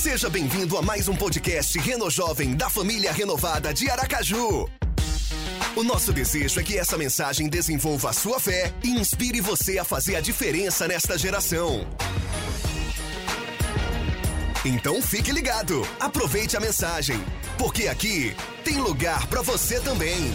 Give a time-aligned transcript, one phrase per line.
[0.00, 4.66] Seja bem-vindo a mais um podcast Reno Jovem da família renovada de Aracaju.
[5.76, 9.84] O nosso desejo é que essa mensagem desenvolva a sua fé e inspire você a
[9.84, 11.86] fazer a diferença nesta geração.
[14.64, 17.22] Então fique ligado, aproveite a mensagem,
[17.58, 20.32] porque aqui tem lugar para você também.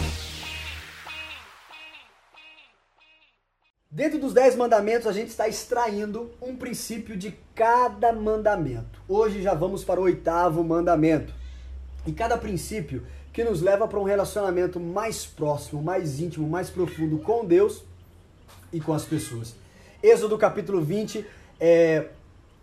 [3.96, 9.00] Dentro dos dez mandamentos, a gente está extraindo um princípio de cada mandamento.
[9.08, 11.32] Hoje já vamos para o oitavo mandamento.
[12.06, 17.20] E cada princípio que nos leva para um relacionamento mais próximo, mais íntimo, mais profundo
[17.20, 17.84] com Deus
[18.70, 19.54] e com as pessoas.
[20.02, 21.24] Êxodo capítulo 20
[21.58, 22.08] é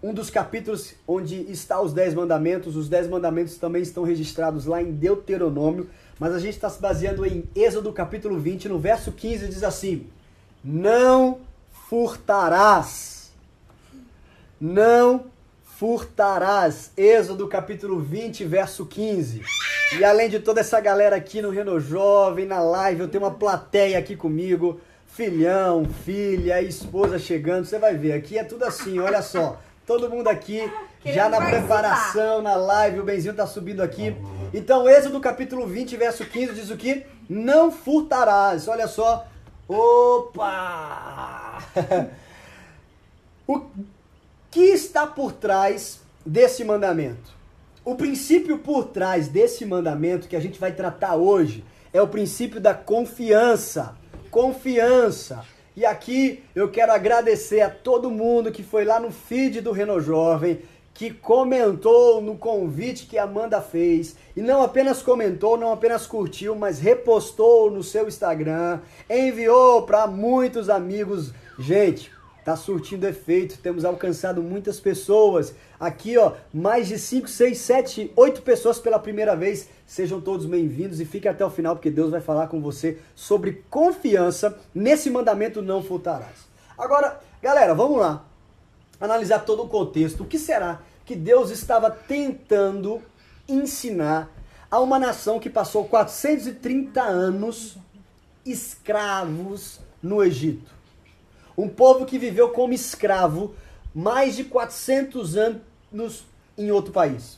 [0.04, 2.76] um dos capítulos onde está os Dez Mandamentos.
[2.76, 7.26] Os Dez Mandamentos também estão registrados lá em Deuteronômio, mas a gente está se baseando
[7.26, 10.06] em Êxodo capítulo 20, no verso 15, diz assim:
[10.64, 11.42] Não
[11.90, 13.34] furtarás.
[14.62, 15.26] Não
[15.62, 16.92] furtarás.
[16.96, 19.42] Êxodo capítulo 20, verso 15.
[20.00, 23.34] E além de toda essa galera aqui no Reno Jovem, na live, eu tenho uma
[23.34, 24.80] plateia aqui comigo.
[25.06, 28.14] Filhão, filha, esposa chegando, você vai ver.
[28.14, 29.60] Aqui é tudo assim, olha só.
[29.86, 30.72] Todo mundo aqui
[31.06, 34.16] já na preparação, na live, o Benzinho tá subindo aqui.
[34.54, 37.06] Então, Êxodo capítulo 20, verso 15 diz o que?
[37.28, 38.70] Não furtarás.
[38.70, 39.28] Olha só.
[39.68, 41.60] Opa!
[43.48, 43.62] o
[44.52, 47.32] que está por trás desse mandamento?
[47.86, 52.60] O princípio por trás desse mandamento que a gente vai tratar hoje é o princípio
[52.60, 53.96] da confiança.
[54.32, 55.46] Confiança.
[55.76, 60.00] E aqui eu quero agradecer a todo mundo que foi lá no feed do Reno
[60.00, 60.62] Jovem,
[60.94, 64.16] que comentou no convite que a Amanda fez.
[64.36, 70.70] E não apenas comentou, não apenas curtiu, mas repostou no seu Instagram, enviou para muitos
[70.70, 71.34] amigos.
[71.58, 72.12] Gente,
[72.46, 75.56] tá surtindo efeito, temos alcançado muitas pessoas.
[75.80, 79.70] Aqui, ó, mais de 5, 6, 7, 8 pessoas pela primeira vez.
[79.88, 83.64] Sejam todos bem-vindos e fiquem até o final, porque Deus vai falar com você sobre
[83.70, 86.48] confiança nesse mandamento não furtarás.
[86.78, 88.26] Agora, galera, vamos lá.
[89.00, 90.24] Analisar todo o contexto.
[90.24, 93.02] O que será que Deus estava tentando
[93.48, 94.30] ensinar
[94.70, 97.78] a uma nação que passou 430 anos
[98.46, 100.72] escravos no Egito?
[101.58, 103.56] Um povo que viveu como escravo
[103.94, 106.26] mais de 400 anos
[106.58, 107.38] em outro país.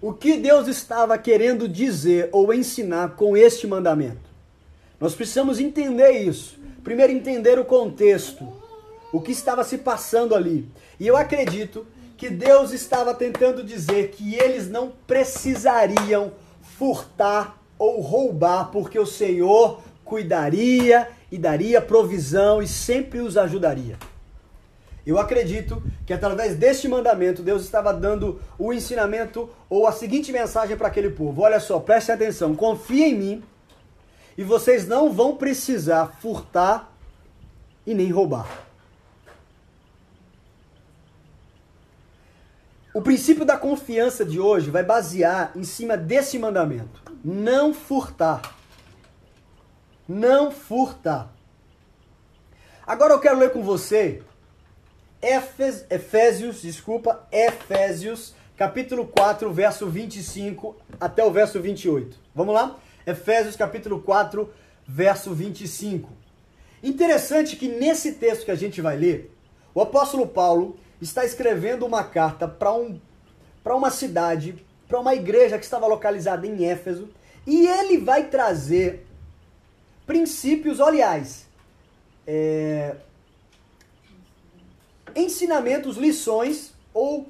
[0.00, 4.28] O que Deus estava querendo dizer ou ensinar com este mandamento?
[5.00, 6.58] Nós precisamos entender isso.
[6.82, 8.52] Primeiro, entender o contexto,
[9.12, 10.68] o que estava se passando ali.
[10.98, 11.86] E eu acredito
[12.16, 19.80] que Deus estava tentando dizer que eles não precisariam furtar ou roubar, porque o Senhor
[20.04, 23.96] cuidaria e daria provisão e sempre os ajudaria.
[25.06, 30.76] Eu acredito que através deste mandamento Deus estava dando o ensinamento ou a seguinte mensagem
[30.76, 33.42] para aquele povo: olha só, preste atenção, confia em mim
[34.36, 36.92] e vocês não vão precisar furtar
[37.86, 38.67] e nem roubar.
[42.98, 48.58] O princípio da confiança de hoje vai basear em cima desse mandamento: não furtar.
[50.08, 51.32] Não furtar.
[52.84, 54.20] Agora eu quero ler com você
[55.22, 62.18] Efes, Efésios, desculpa, Efésios, capítulo 4, verso 25 até o verso 28.
[62.34, 62.80] Vamos lá?
[63.06, 64.52] Efésios, capítulo 4,
[64.84, 66.10] verso 25.
[66.82, 69.32] Interessante que nesse texto que a gente vai ler,
[69.72, 73.00] o apóstolo Paulo está escrevendo uma carta para um,
[73.62, 77.08] para uma cidade, para uma igreja que estava localizada em Éfeso,
[77.46, 79.06] e ele vai trazer
[80.06, 81.46] princípios, aliás,
[82.26, 82.96] é,
[85.14, 87.28] ensinamentos, lições ou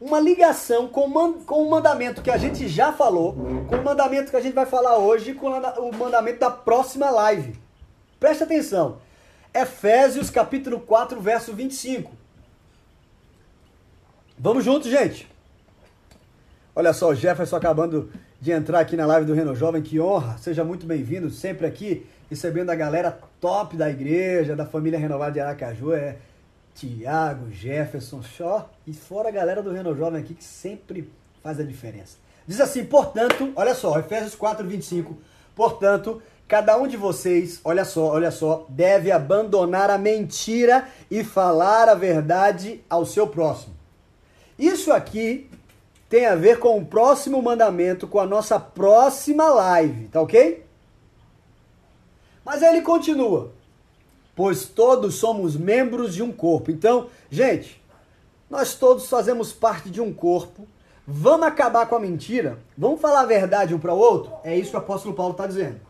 [0.00, 1.10] uma ligação com,
[1.44, 3.34] com o mandamento que a gente já falou,
[3.68, 7.58] com o mandamento que a gente vai falar hoje, com o mandamento da próxima live.
[8.20, 8.98] Preste atenção.
[9.52, 12.17] Efésios capítulo 4, verso 25.
[14.40, 15.28] Vamos juntos, gente.
[16.72, 18.08] Olha só, o Jefferson acabando
[18.40, 20.38] de entrar aqui na live do Reno Jovem, que honra.
[20.38, 25.40] Seja muito bem-vindo, sempre aqui recebendo a galera top da igreja, da família renovada de
[25.40, 25.92] Aracaju.
[25.92, 26.18] É,
[26.72, 31.10] Tiago, Jefferson, Shaw e fora a galera do Reno Jovem aqui que sempre
[31.42, 32.16] faz a diferença.
[32.46, 35.18] Diz assim, portanto, olha só, Efésios 4, 25.
[35.56, 41.88] Portanto, cada um de vocês, olha só, olha só, deve abandonar a mentira e falar
[41.88, 43.77] a verdade ao seu próximo.
[44.58, 45.48] Isso aqui
[46.08, 50.64] tem a ver com o próximo mandamento, com a nossa próxima live, tá ok?
[52.44, 53.52] Mas aí ele continua
[54.38, 56.70] pois todos somos membros de um corpo.
[56.70, 57.82] Então, gente,
[58.48, 60.66] Nós todos fazemos parte de um corpo.
[61.06, 62.58] Vamos acabar com a mentira?
[62.78, 64.32] Vamos falar a verdade um para o outro?
[64.42, 65.80] É isso que o apóstolo Paulo está dizendo.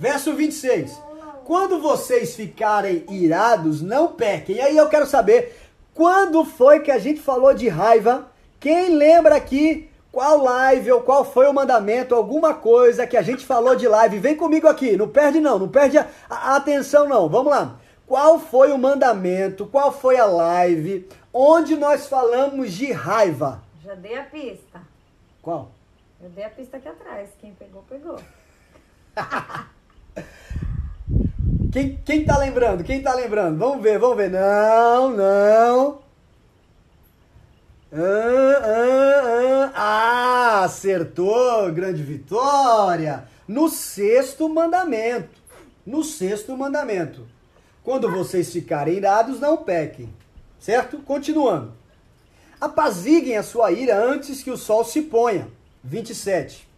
[0.00, 0.98] Verso 26.
[1.44, 4.56] Quando vocês ficarem irados, não pequem.
[4.56, 5.63] E aí eu quero saber,
[5.94, 8.26] quando foi que a gente falou de raiva?
[8.58, 13.44] Quem lembra aqui qual live ou qual foi o mandamento, alguma coisa que a gente
[13.44, 14.20] falou de live?
[14.20, 17.28] Vem comigo aqui, não perde não, não perde a, a atenção não.
[17.28, 17.76] Vamos lá.
[18.06, 19.66] Qual foi o mandamento?
[19.66, 23.60] Qual foi a live onde nós falamos de raiva?
[23.84, 24.80] Já dei a pista.
[25.42, 25.70] Qual?
[26.22, 27.30] Eu dei a pista aqui atrás.
[27.40, 28.20] Quem pegou, pegou.
[31.74, 32.84] quem, quem tá lembrando?
[32.84, 33.58] Quem tá lembrando?
[33.58, 34.30] Vamos ver, vamos ver.
[34.30, 35.98] Não, não.
[37.92, 40.60] Ah, ah, ah.
[40.60, 43.24] ah acertou, grande vitória.
[43.48, 45.36] No sexto mandamento.
[45.84, 47.26] No sexto mandamento.
[47.82, 50.14] Quando vocês ficarem irados, não pequem.
[50.60, 50.98] Certo?
[50.98, 51.72] Continuando.
[52.60, 55.48] Apaziguem a sua ira antes que o sol se ponha.
[55.82, 56.68] 27.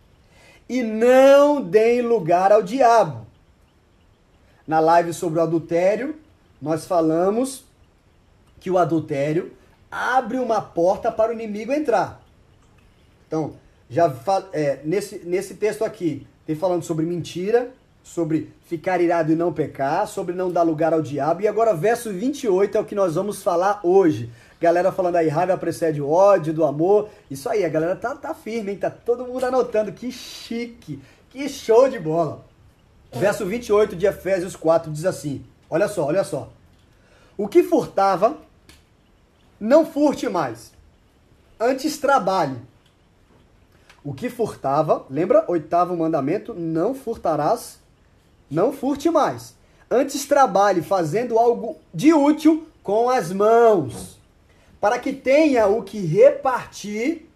[0.66, 3.25] E não deem lugar ao diabo.
[4.66, 6.16] Na live sobre o adultério,
[6.60, 7.64] nós falamos
[8.58, 9.52] que o adultério
[9.90, 12.20] abre uma porta para o inimigo entrar.
[13.26, 13.54] Então,
[13.88, 14.12] já
[14.52, 17.70] é, nesse, nesse texto aqui, tem falando sobre mentira,
[18.02, 21.42] sobre ficar irado e não pecar, sobre não dar lugar ao diabo.
[21.42, 24.30] E agora, verso 28 é o que nós vamos falar hoje.
[24.60, 27.08] Galera falando aí, raiva precede o ódio do amor.
[27.30, 28.78] Isso aí, a galera tá, tá firme, hein?
[28.78, 29.92] Tá todo mundo anotando.
[29.92, 32.45] Que chique, que show de bola.
[33.18, 36.50] Verso 28 de Efésios 4 diz assim: Olha só, olha só.
[37.36, 38.36] O que furtava,
[39.58, 40.72] não furte mais.
[41.58, 42.56] Antes trabalhe.
[44.04, 45.44] O que furtava, lembra?
[45.48, 47.78] Oitavo mandamento: não furtarás
[48.50, 49.54] não furte mais.
[49.90, 54.18] Antes trabalhe fazendo algo de útil com as mãos,
[54.80, 57.28] para que tenha o que repartir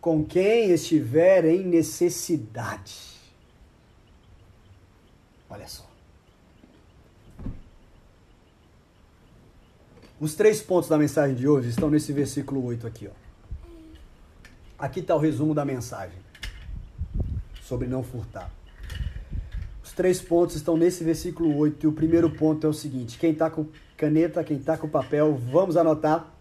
[0.00, 3.11] com quem estiver em necessidade.
[5.52, 5.84] Olha só.
[10.18, 13.10] Os três pontos da mensagem de hoje estão nesse versículo 8 aqui, ó.
[14.78, 16.18] Aqui está o resumo da mensagem
[17.60, 18.50] sobre não furtar.
[19.84, 23.32] Os três pontos estão nesse versículo 8 e o primeiro ponto é o seguinte: quem
[23.32, 26.32] está com caneta, quem está com papel, vamos anotar.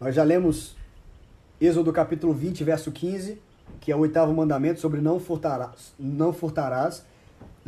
[0.00, 0.74] Nós já lemos
[1.60, 3.40] Êxodo capítulo 20, verso 15,
[3.80, 5.92] que é o oitavo mandamento sobre não furtarás.
[5.96, 7.08] Não furtarás.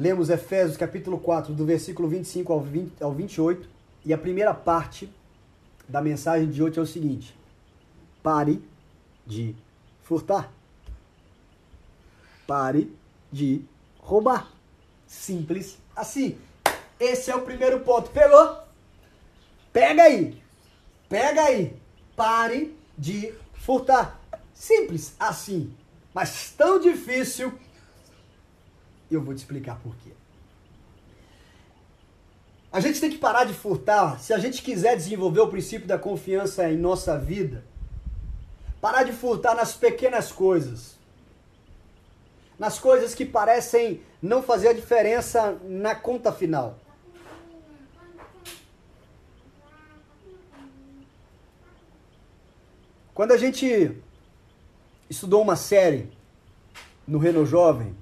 [0.02, 3.68] Lemos Efésios capítulo 4, do versículo 25 ao, 20, ao 28,
[4.04, 5.08] e a primeira parte
[5.88, 7.38] da mensagem de hoje é o seguinte:
[8.20, 8.60] pare
[9.24, 9.54] de
[10.02, 10.52] furtar.
[12.48, 12.92] Pare
[13.30, 13.62] de
[14.00, 14.50] roubar.
[15.06, 16.36] Simples assim.
[16.98, 18.10] Esse é o primeiro ponto.
[18.10, 18.58] Pegou?
[19.72, 20.36] Pega aí.
[21.08, 21.76] Pega aí.
[22.16, 24.20] Pare de furtar.
[24.52, 25.72] Simples assim.
[26.12, 27.56] Mas tão difícil.
[29.14, 30.10] Eu vou te explicar por quê.
[32.72, 35.98] A gente tem que parar de furtar se a gente quiser desenvolver o princípio da
[35.98, 37.64] confiança em nossa vida.
[38.80, 41.00] Parar de furtar nas pequenas coisas
[42.62, 46.78] nas coisas que parecem não fazer a diferença na conta final.
[53.12, 54.00] Quando a gente
[55.10, 56.08] estudou uma série
[57.04, 57.96] no Reno Jovem,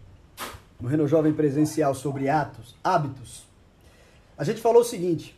[0.80, 3.44] no Reno Jovem presencial sobre atos, hábitos,
[4.36, 5.36] a gente falou o seguinte: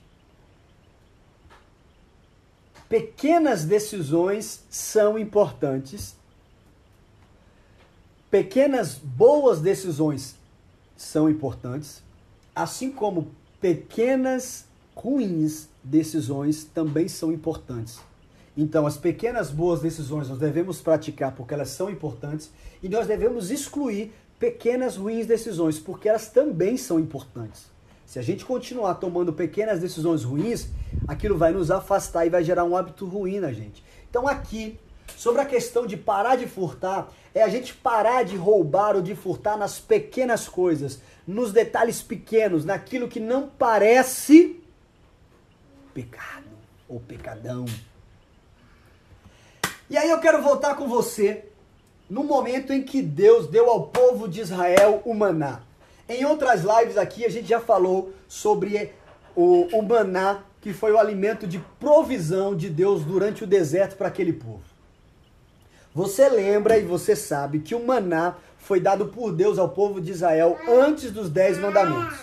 [2.89, 6.17] pequenas decisões são importantes
[8.33, 10.37] Pequenas boas decisões
[10.97, 12.03] são importantes,
[12.57, 13.31] assim como
[13.61, 14.65] pequenas
[14.97, 18.01] ruins decisões também são importantes.
[18.57, 22.51] Então, as pequenas boas decisões nós devemos praticar porque elas são importantes
[22.83, 27.71] e nós devemos excluir pequenas ruins decisões porque elas também são importantes.
[28.05, 30.67] Se a gente continuar tomando pequenas decisões ruins,
[31.07, 33.85] aquilo vai nos afastar e vai gerar um hábito ruim na gente.
[34.11, 34.81] Então, aqui
[35.17, 39.15] sobre a questão de parar de furtar, é a gente parar de roubar ou de
[39.15, 44.61] furtar nas pequenas coisas, nos detalhes pequenos, naquilo que não parece
[45.95, 46.49] pecado
[46.89, 47.65] ou pecadão.
[49.89, 51.52] E aí eu quero voltar com você
[52.13, 55.61] no momento em que Deus deu ao povo de Israel o maná.
[56.07, 58.93] Em outras lives aqui a gente já falou sobre
[59.35, 64.09] o, o maná, que foi o alimento de provisão de Deus durante o deserto para
[64.09, 64.61] aquele povo.
[65.95, 70.13] Você lembra e você sabe que o maná foi dado por Deus ao povo de
[70.13, 72.19] Israel antes dos dez mandamentos.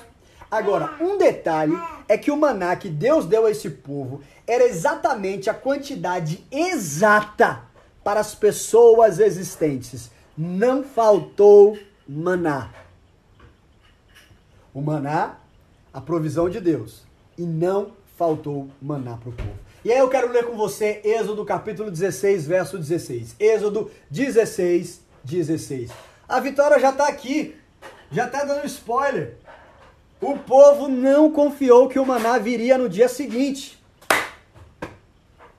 [0.52, 1.76] Agora, um detalhe
[2.08, 7.69] é que o maná que Deus deu a esse povo era exatamente a quantidade exata
[8.10, 10.10] para as pessoas existentes.
[10.36, 12.72] Não faltou maná.
[14.74, 15.38] O maná,
[15.94, 17.04] a provisão de Deus.
[17.38, 19.54] E não faltou maná para o povo.
[19.86, 23.36] E aí eu quero ler com você Êxodo capítulo 16, verso 16.
[23.40, 25.92] Êxodo 16, 16.
[26.28, 27.56] A vitória já está aqui.
[28.12, 29.38] Já está dando spoiler.
[30.20, 33.79] O povo não confiou que o maná viria no dia seguinte.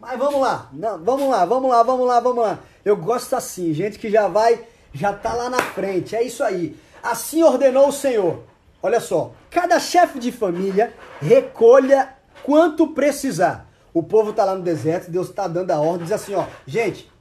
[0.00, 2.58] Mas vamos lá, não, vamos lá, vamos lá, vamos lá, vamos lá.
[2.82, 4.64] Eu gosto assim, gente que já vai,
[4.94, 6.16] já tá lá na frente.
[6.16, 6.74] É isso aí.
[7.02, 8.42] Assim ordenou o Senhor.
[8.82, 13.68] Olha só, cada chefe de família recolha quanto precisar.
[13.92, 17.12] O povo tá lá no deserto, Deus tá dando a ordem, diz assim, ó, gente,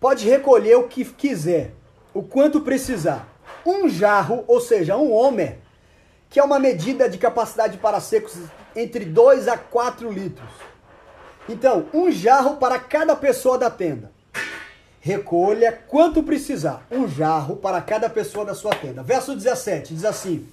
[0.00, 1.74] pode recolher o que quiser,
[2.14, 3.28] o quanto precisar.
[3.66, 5.58] Um jarro, ou seja, um homer,
[6.30, 8.38] que é uma medida de capacidade para secos
[8.74, 10.73] entre 2 a 4 litros.
[11.48, 14.10] Então, um jarro para cada pessoa da tenda.
[15.00, 16.86] Recolha quanto precisar.
[16.90, 19.02] Um jarro para cada pessoa da sua tenda.
[19.02, 20.46] Verso 17 diz assim: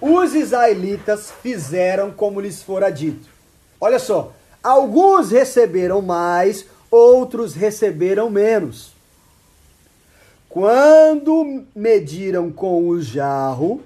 [0.00, 3.28] Os israelitas fizeram como lhes fora dito.
[3.80, 8.92] Olha só, alguns receberam mais, outros receberam menos.
[10.48, 13.82] Quando mediram com o jarro,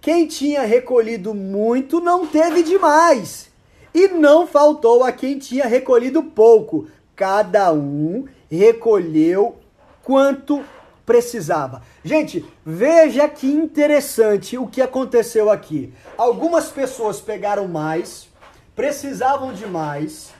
[0.00, 3.49] quem tinha recolhido muito não teve demais,
[3.94, 6.86] e não faltou a quem tinha recolhido pouco.
[7.14, 9.58] Cada um recolheu
[10.02, 10.64] quanto
[11.04, 11.82] precisava.
[12.04, 15.92] Gente, veja que interessante o que aconteceu aqui.
[16.16, 18.28] Algumas pessoas pegaram mais,
[18.76, 20.32] precisavam de mais,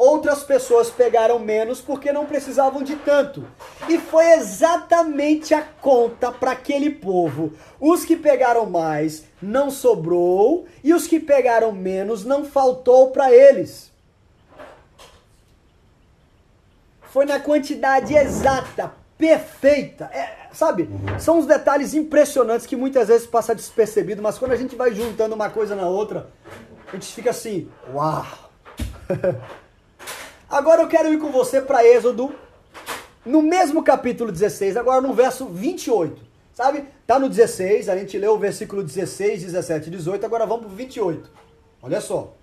[0.00, 3.46] outras pessoas pegaram menos porque não precisavam de tanto.
[3.86, 7.52] E foi exatamente a conta para aquele povo.
[7.78, 13.90] Os que pegaram mais não sobrou e os que pegaram menos não faltou para eles.
[17.02, 20.04] Foi na quantidade exata, perfeita.
[20.14, 20.88] É, sabe?
[21.18, 25.34] São uns detalhes impressionantes que muitas vezes passa despercebido, mas quando a gente vai juntando
[25.34, 26.30] uma coisa na outra,
[26.88, 28.24] a gente fica assim, uau!
[30.50, 32.34] Agora eu quero ir com você para Êxodo,
[33.24, 36.20] no mesmo capítulo 16, agora no verso 28.
[36.52, 36.86] Sabe?
[37.06, 40.74] Tá no 16, a gente leu o versículo 16, 17 e 18, agora vamos pro
[40.74, 41.30] 28.
[41.80, 42.34] Olha só.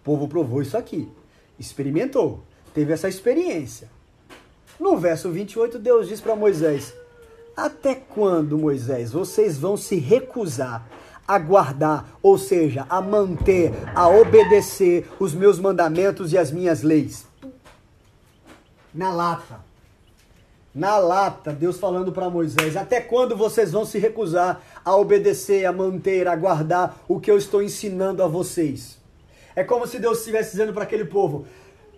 [0.00, 1.12] O povo provou isso aqui.
[1.58, 2.40] Experimentou.
[2.72, 3.90] Teve essa experiência.
[4.80, 6.94] No verso 28, Deus diz para Moisés:
[7.54, 10.88] Até quando, Moisés, vocês vão se recusar
[11.26, 17.26] a guardar, ou seja, a manter, a obedecer os meus mandamentos e as minhas leis?
[18.94, 19.64] Na lata.
[20.74, 25.72] Na lata, Deus falando para Moisés: Até quando vocês vão se recusar a obedecer, a
[25.72, 28.98] manter, a guardar o que eu estou ensinando a vocês?
[29.54, 31.46] É como se Deus estivesse dizendo para aquele povo: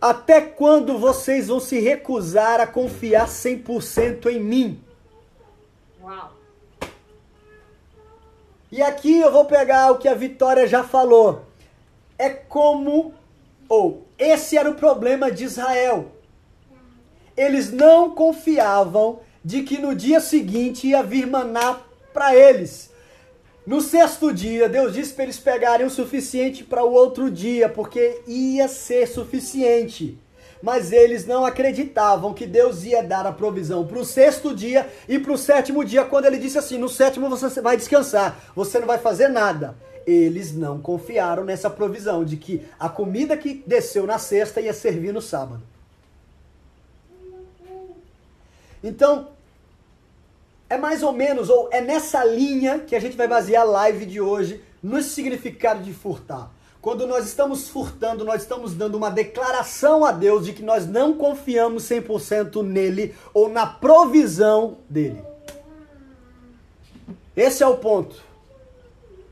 [0.00, 4.80] Até quando vocês vão se recusar a confiar 100% em mim?
[6.00, 6.38] Uau.
[8.70, 11.46] E aqui eu vou pegar o que a Vitória já falou.
[12.18, 13.14] É como,
[13.68, 16.12] ou esse era o problema de Israel.
[17.37, 21.80] Eles não confiavam de que no dia seguinte ia vir maná
[22.12, 22.90] para eles.
[23.66, 28.22] No sexto dia, Deus disse para eles pegarem o suficiente para o outro dia, porque
[28.26, 30.18] ia ser suficiente.
[30.62, 35.18] Mas eles não acreditavam que Deus ia dar a provisão para o sexto dia e
[35.18, 38.86] para o sétimo dia, quando ele disse assim: no sétimo você vai descansar, você não
[38.86, 39.76] vai fazer nada.
[40.06, 45.12] Eles não confiaram nessa provisão de que a comida que desceu na sexta ia servir
[45.12, 45.62] no sábado.
[48.82, 49.28] Então,
[50.70, 54.06] é mais ou menos, ou é nessa linha que a gente vai basear a live
[54.06, 56.50] de hoje no significado de furtar.
[56.80, 61.14] Quando nós estamos furtando, nós estamos dando uma declaração a Deus de que nós não
[61.14, 65.20] confiamos 100% nele ou na provisão dele.
[67.37, 68.16] Esse é o ponto.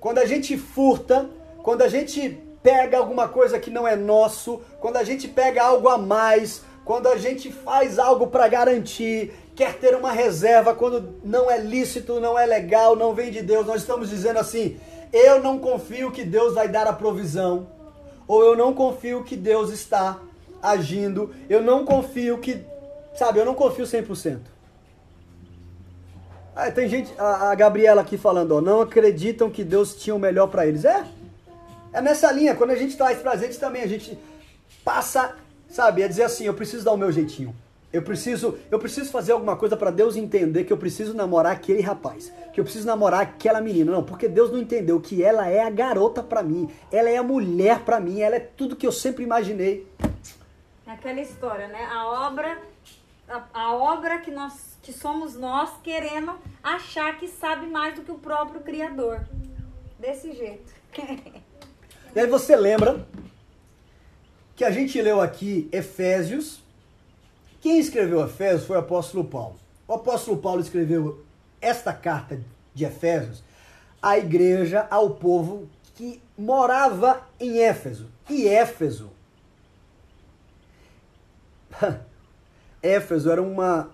[0.00, 1.28] Quando a gente furta,
[1.62, 5.88] quando a gente pega alguma coisa que não é nosso, quando a gente pega algo
[5.88, 11.50] a mais, quando a gente faz algo para garantir, quer ter uma reserva quando não
[11.50, 14.78] é lícito, não é legal, não vem de Deus, nós estamos dizendo assim:
[15.16, 17.68] eu não confio que Deus vai dar a provisão,
[18.26, 20.18] ou eu não confio que Deus está
[20.62, 22.64] agindo, eu não confio que,
[23.14, 24.40] sabe, eu não confio 100%.
[26.54, 30.18] Ah, tem gente, a, a Gabriela aqui falando, ó, não acreditam que Deus tinha o
[30.18, 30.84] melhor para eles.
[30.84, 31.04] É,
[31.92, 34.18] é nessa linha, quando a gente traz presentes também, a gente
[34.82, 35.34] passa
[35.68, 36.02] Sabe?
[36.02, 37.54] É dizer assim, eu preciso dar o meu jeitinho.
[37.92, 41.80] Eu preciso, eu preciso fazer alguma coisa para Deus entender que eu preciso namorar aquele
[41.80, 43.92] rapaz, que eu preciso namorar aquela menina.
[43.92, 47.22] Não, porque Deus não entendeu que ela é a garota para mim, ela é a
[47.22, 49.86] mulher para mim, ela é tudo que eu sempre imaginei.
[50.86, 51.84] É aquela história, né?
[51.84, 52.58] A obra,
[53.28, 58.10] a, a obra que nós, que somos nós querendo achar que sabe mais do que
[58.10, 59.20] o próprio Criador.
[59.98, 60.74] Desse jeito.
[62.14, 63.06] E aí você lembra
[64.56, 66.62] que a gente leu aqui Efésios.
[67.66, 69.56] Quem escreveu Efésios foi o apóstolo Paulo.
[69.88, 71.24] O apóstolo Paulo escreveu
[71.60, 72.40] esta carta
[72.72, 73.42] de Efésios
[74.00, 78.06] à igreja, ao povo que morava em Éfeso.
[78.30, 79.10] E Éfeso.
[82.80, 83.90] Éfeso era uma,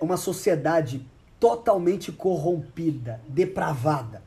[0.00, 1.06] uma sociedade
[1.38, 4.20] totalmente corrompida, depravada.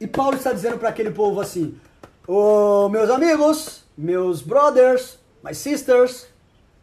[0.00, 1.78] E Paulo está dizendo para aquele povo assim:
[2.26, 6.30] oh, meus amigos, meus brothers, my sisters,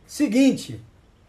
[0.08, 0.82] seguinte,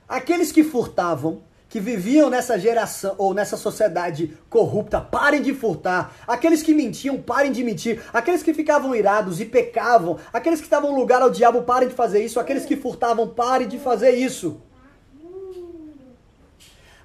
[0.09, 6.15] aqueles que furtavam, que viviam nessa geração ou nessa sociedade corrupta, parem de furtar.
[6.27, 8.03] Aqueles que mentiam, parem de mentir.
[8.13, 12.25] Aqueles que ficavam irados e pecavam, aqueles que estavam lugar ao diabo, parem de fazer
[12.25, 12.41] isso.
[12.41, 14.63] Aqueles que furtavam, parem de fazer isso.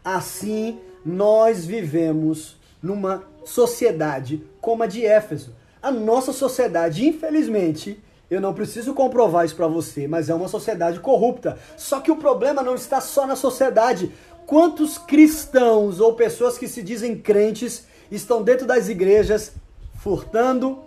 [0.04, 5.54] Assim, nós vivemos numa sociedade como a de Éfeso.
[5.82, 8.02] A nossa sociedade, infelizmente,
[8.34, 11.58] eu não preciso comprovar isso para você, mas é uma sociedade corrupta.
[11.78, 14.12] Só que o problema não está só na sociedade.
[14.46, 19.54] Quantos cristãos ou pessoas que se dizem crentes estão dentro das igrejas
[20.00, 20.80] furtando,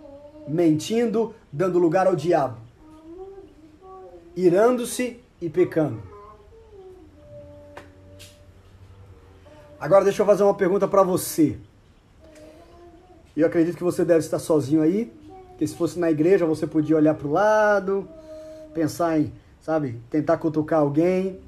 [0.47, 2.57] mentindo, dando lugar ao diabo,
[4.35, 6.01] irando-se e pecando?
[9.79, 11.57] Agora deixa eu fazer uma pergunta para você.
[13.35, 15.13] Eu acredito que você deve estar sozinho aí,
[15.57, 18.07] que se fosse na igreja você podia olhar para o lado,
[18.73, 21.39] pensar em, sabe, tentar cutucar alguém.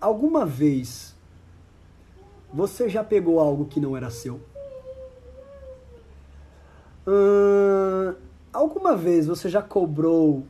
[0.00, 1.14] Alguma vez
[2.52, 4.40] você já pegou algo que não era seu?
[7.06, 8.14] Hum,
[8.52, 10.44] alguma vez você já cobrou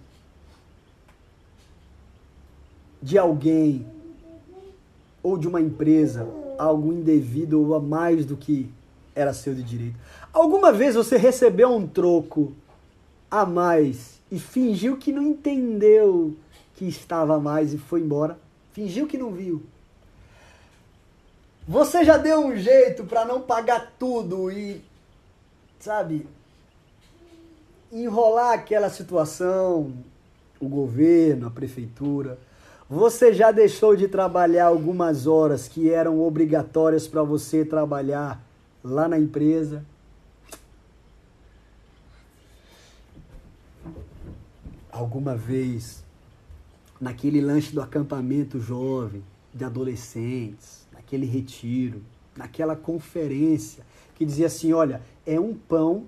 [3.01, 3.87] de alguém
[5.23, 6.29] ou de uma empresa
[6.59, 8.71] algo indevido ou a mais do que
[9.15, 9.97] era seu de direito?
[10.33, 12.53] Alguma vez você recebeu um troco
[13.33, 16.37] a mais e fingiu que não entendeu
[16.77, 18.39] que estava a mais e foi embora?
[18.75, 19.63] Fingiu que não viu.
[21.67, 24.83] Você já deu um jeito para não pagar tudo e,
[25.81, 26.27] sabe,
[27.91, 29.95] enrolar aquela situação,
[30.61, 32.39] o governo, a prefeitura.
[32.91, 38.43] Você já deixou de trabalhar algumas horas que eram obrigatórias para você trabalhar
[38.85, 39.83] lá na empresa?
[44.93, 46.05] Alguma vez
[47.01, 52.03] naquele lanche do acampamento jovem, de adolescentes, naquele retiro,
[52.37, 56.05] naquela conferência que dizia assim: olha, é um pão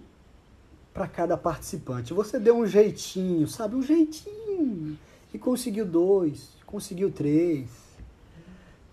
[0.92, 2.14] para cada participante.
[2.14, 3.74] Você deu um jeitinho, sabe?
[3.74, 4.96] Um jeitinho.
[5.32, 7.68] E conseguiu dois, conseguiu três,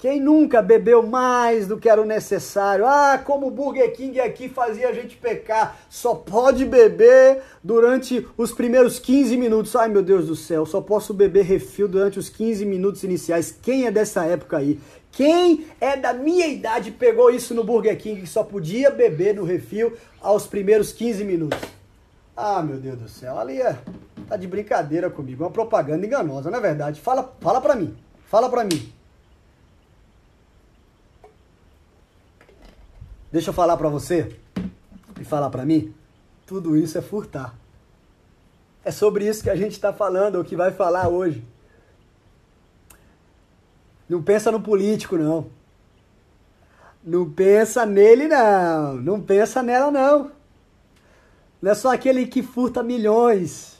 [0.01, 2.87] quem nunca bebeu mais do que era o necessário?
[2.87, 5.77] Ah, como o Burger King aqui fazia a gente pecar.
[5.91, 9.75] Só pode beber durante os primeiros 15 minutos.
[9.75, 13.55] Ai, meu Deus do céu, só posso beber refil durante os 15 minutos iniciais.
[13.61, 14.79] Quem é dessa época aí?
[15.11, 19.43] Quem é da minha idade pegou isso no Burger King que só podia beber no
[19.43, 21.59] refil aos primeiros 15 minutos?
[22.35, 23.77] Ah, meu Deus do céu, ali é,
[24.27, 26.99] tá de brincadeira comigo, uma propaganda enganosa, não é verdade?
[26.99, 28.91] Fala, fala pra mim, fala pra mim.
[33.31, 34.35] Deixa eu falar para você
[35.19, 35.93] e falar para mim.
[36.45, 37.55] Tudo isso é furtar.
[38.83, 41.43] É sobre isso que a gente está falando, ou que vai falar hoje.
[44.09, 45.47] Não pensa no político, não.
[47.01, 48.95] Não pensa nele, não.
[48.95, 50.31] Não pensa nela, não.
[51.61, 53.77] Não é só aquele que furta milhões.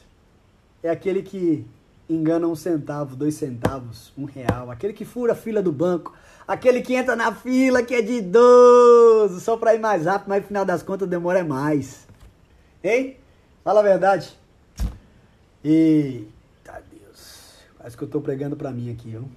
[0.82, 1.66] É aquele que
[2.08, 4.70] engana um centavo, dois centavos, um real.
[4.70, 6.12] Aquele que fura a fila do banco.
[6.46, 10.42] Aquele que entra na fila que é de idoso, só pra ir mais rápido, mas
[10.42, 12.06] no final das contas demora é mais.
[12.82, 13.16] Hein?
[13.62, 14.36] Fala a verdade.
[15.64, 17.58] Eita Deus.
[17.78, 19.28] Parece que eu tô pregando pra mim aqui, viu?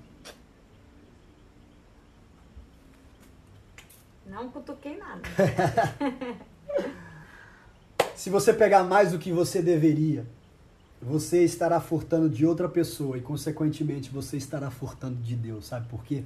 [4.26, 5.22] Não cutuquei nada.
[8.16, 10.26] Se você pegar mais do que você deveria,
[11.06, 15.68] você estará furtando de outra pessoa e, consequentemente, você estará furtando de Deus.
[15.68, 16.24] Sabe por quê?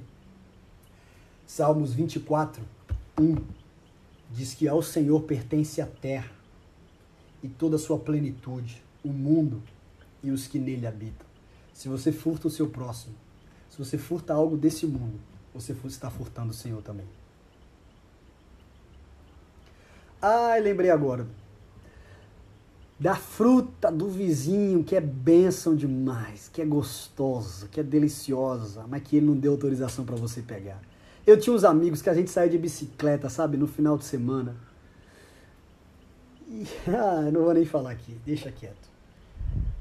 [1.46, 2.62] Salmos 24,
[3.20, 3.36] 1
[4.30, 6.30] diz que ao Senhor pertence a terra
[7.42, 9.62] e toda a sua plenitude, o mundo
[10.22, 11.26] e os que nele habitam.
[11.74, 13.14] Se você furta o seu próximo,
[13.70, 15.18] Se você furta algo desse mundo,
[15.54, 17.06] você está furtando o Senhor também.
[20.20, 21.24] Ai, lembrei agora.
[23.00, 29.02] Da fruta do vizinho, que é bênção demais, que é gostosa, que é deliciosa, mas
[29.02, 30.78] que ele não deu autorização para você pegar.
[31.26, 34.54] Eu tinha uns amigos que a gente saía de bicicleta, sabe, no final de semana.
[36.46, 38.90] E, ah, não vou nem falar aqui, deixa quieto.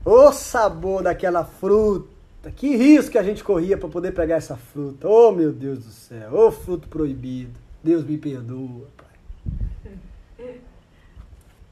[0.06, 2.52] O sabor daquela fruta.
[2.56, 5.06] Que risco que a gente corria para poder pegar essa fruta.
[5.06, 6.34] Oh, meu Deus do céu.
[6.34, 7.60] Ô, oh, fruto proibido.
[7.84, 8.88] Deus me perdoa.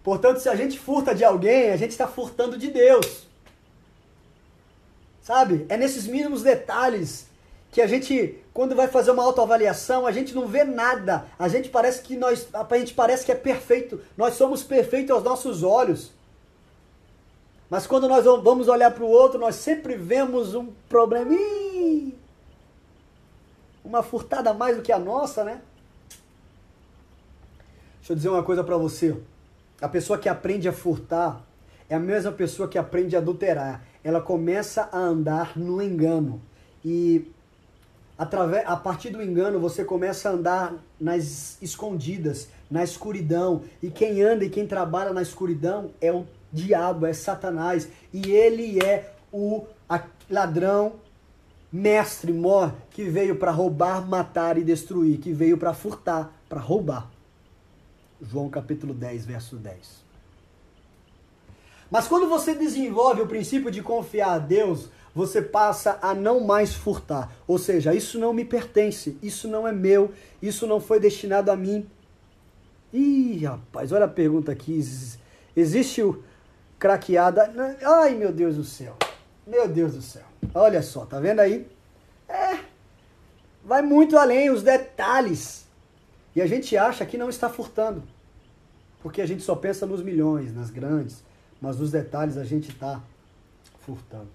[0.07, 3.27] Portanto, se a gente furta de alguém, a gente está furtando de Deus.
[5.21, 5.65] Sabe?
[5.67, 7.27] É nesses mínimos detalhes
[7.73, 11.25] que a gente, quando vai fazer uma autoavaliação, a gente não vê nada.
[11.37, 13.99] A gente parece que nós, a gente parece que é perfeito.
[14.15, 16.13] Nós somos perfeitos aos nossos olhos.
[17.69, 22.13] Mas quando nós vamos olhar para o outro, nós sempre vemos um probleminha.
[23.83, 25.61] Uma furtada mais do que a nossa, né?
[27.97, 29.13] Deixa eu dizer uma coisa para você.
[29.79, 31.45] A pessoa que aprende a furtar
[31.87, 33.83] é a mesma pessoa que aprende a adulterar.
[34.03, 36.41] Ela começa a andar no engano.
[36.83, 37.31] E
[38.17, 43.61] através, a partir do engano você começa a andar nas escondidas, na escuridão.
[43.81, 47.87] E quem anda e quem trabalha na escuridão é o diabo, é Satanás.
[48.11, 49.63] E ele é o
[50.27, 50.93] ladrão,
[51.71, 57.16] mestre, mor, que veio para roubar, matar e destruir, que veio para furtar, para roubar.
[58.21, 60.05] João capítulo 10, verso 10.
[61.89, 66.73] Mas quando você desenvolve o princípio de confiar a Deus, você passa a não mais
[66.73, 67.31] furtar.
[67.47, 71.55] Ou seja, isso não me pertence, isso não é meu, isso não foi destinado a
[71.55, 71.89] mim.
[72.91, 74.79] Ih, rapaz, olha a pergunta aqui.
[75.55, 76.23] Existe o,
[76.79, 77.53] craqueada.
[77.83, 78.95] Ai, meu Deus do céu.
[79.45, 80.23] Meu Deus do céu.
[80.53, 81.67] Olha só, tá vendo aí?
[82.27, 82.59] É.
[83.63, 85.66] Vai muito além os detalhes.
[86.37, 88.03] E a gente acha que não está furtando.
[89.01, 91.23] Porque a gente só pensa nos milhões, nas grandes.
[91.59, 93.01] Mas nos detalhes a gente está
[93.79, 94.27] furtando.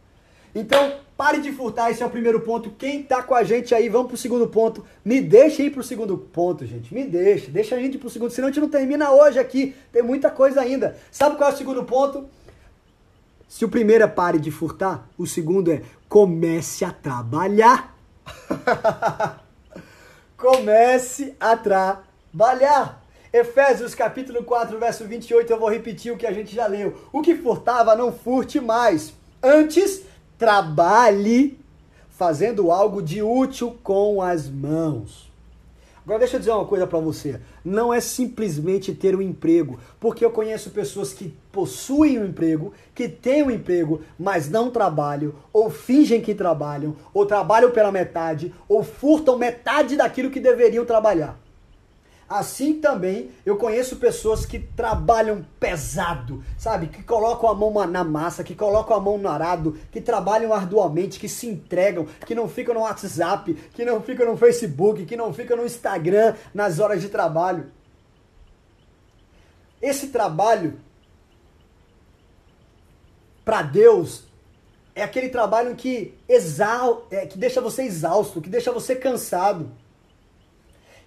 [0.52, 2.72] Então, pare de furtar, esse é o primeiro ponto.
[2.72, 4.84] Quem tá com a gente aí, vamos pro segundo ponto.
[5.04, 6.92] Me deixa ir pro segundo ponto, gente.
[6.92, 9.72] Me deixa, deixa a gente ir pro segundo, senão a gente não termina hoje aqui.
[9.92, 10.96] Tem muita coisa ainda.
[11.08, 12.28] Sabe qual é o segundo ponto?
[13.48, 17.96] Se o primeiro é pare de furtar, o segundo é comece a trabalhar.
[20.42, 23.00] comece a trabalhar.
[23.32, 27.00] Efésios capítulo 4, verso 28, eu vou repetir o que a gente já leu.
[27.12, 29.14] O que furtava, não furte mais.
[29.40, 30.02] Antes,
[30.36, 31.56] trabalhe
[32.10, 35.31] fazendo algo de útil com as mãos.
[36.04, 37.40] Agora deixa eu dizer uma coisa para você.
[37.64, 43.08] Não é simplesmente ter um emprego, porque eu conheço pessoas que possuem um emprego, que
[43.08, 48.82] têm um emprego, mas não trabalham, ou fingem que trabalham, ou trabalham pela metade, ou
[48.82, 51.41] furtam metade daquilo que deveriam trabalhar.
[52.32, 56.86] Assim também eu conheço pessoas que trabalham pesado, sabe?
[56.86, 61.20] Que colocam a mão na massa, que colocam a mão no arado, que trabalham arduamente,
[61.20, 65.34] que se entregam, que não ficam no WhatsApp, que não ficam no Facebook, que não
[65.34, 67.70] ficam no Instagram nas horas de trabalho.
[69.82, 70.80] Esse trabalho
[73.44, 74.24] para Deus
[74.94, 79.70] é aquele trabalho que exal, é, que deixa você exausto, que deixa você cansado.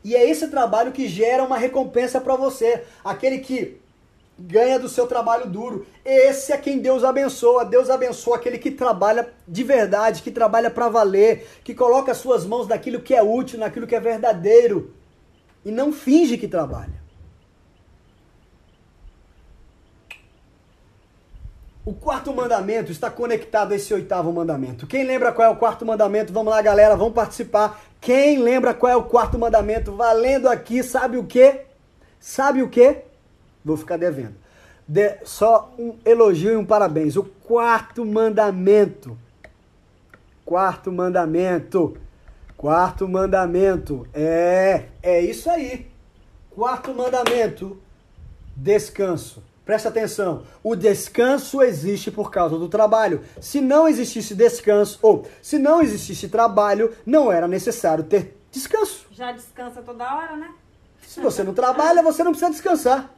[0.05, 2.83] E é esse trabalho que gera uma recompensa para você.
[3.03, 3.81] Aquele que
[4.37, 5.87] ganha do seu trabalho duro.
[6.05, 7.65] Esse é quem Deus abençoa.
[7.65, 12.45] Deus abençoa aquele que trabalha de verdade, que trabalha para valer, que coloca as suas
[12.45, 14.93] mãos naquilo que é útil, naquilo que é verdadeiro
[15.65, 17.03] e não finge que trabalha.
[21.83, 24.87] O quarto mandamento está conectado a esse oitavo mandamento.
[24.87, 26.33] Quem lembra qual é o quarto mandamento?
[26.33, 27.79] Vamos lá, galera, vamos participar.
[28.05, 29.91] Quem lembra qual é o quarto mandamento?
[29.91, 31.61] Valendo aqui, sabe o que?
[32.19, 33.01] Sabe o que?
[33.63, 34.35] Vou ficar devendo.
[34.87, 37.15] De, só um elogio e um parabéns.
[37.15, 39.17] O quarto mandamento.
[40.45, 41.97] Quarto mandamento.
[42.55, 44.07] Quarto mandamento.
[44.13, 45.87] É, é isso aí.
[46.51, 47.75] Quarto mandamento.
[48.55, 49.41] Descanso.
[49.65, 53.23] Presta atenção, o descanso existe por causa do trabalho.
[53.41, 59.07] Se não existisse descanso, ou se não existisse trabalho, não era necessário ter descanso.
[59.11, 60.53] Já descansa toda hora, né?
[61.01, 63.11] Se você não trabalha, você não precisa descansar.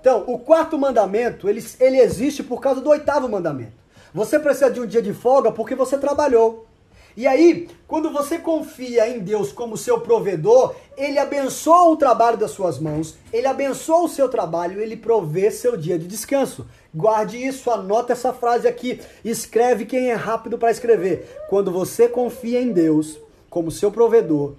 [0.00, 3.72] Então, o quarto mandamento, ele, ele existe por causa do oitavo mandamento.
[4.12, 6.67] Você precisa de um dia de folga porque você trabalhou.
[7.16, 12.52] E aí, quando você confia em Deus como seu provedor, ele abençoa o trabalho das
[12.52, 16.66] suas mãos, ele abençoa o seu trabalho, ele provê seu dia de descanso.
[16.94, 21.44] Guarde isso, anota essa frase aqui, escreve quem é rápido para escrever.
[21.48, 23.18] Quando você confia em Deus
[23.50, 24.54] como seu provedor,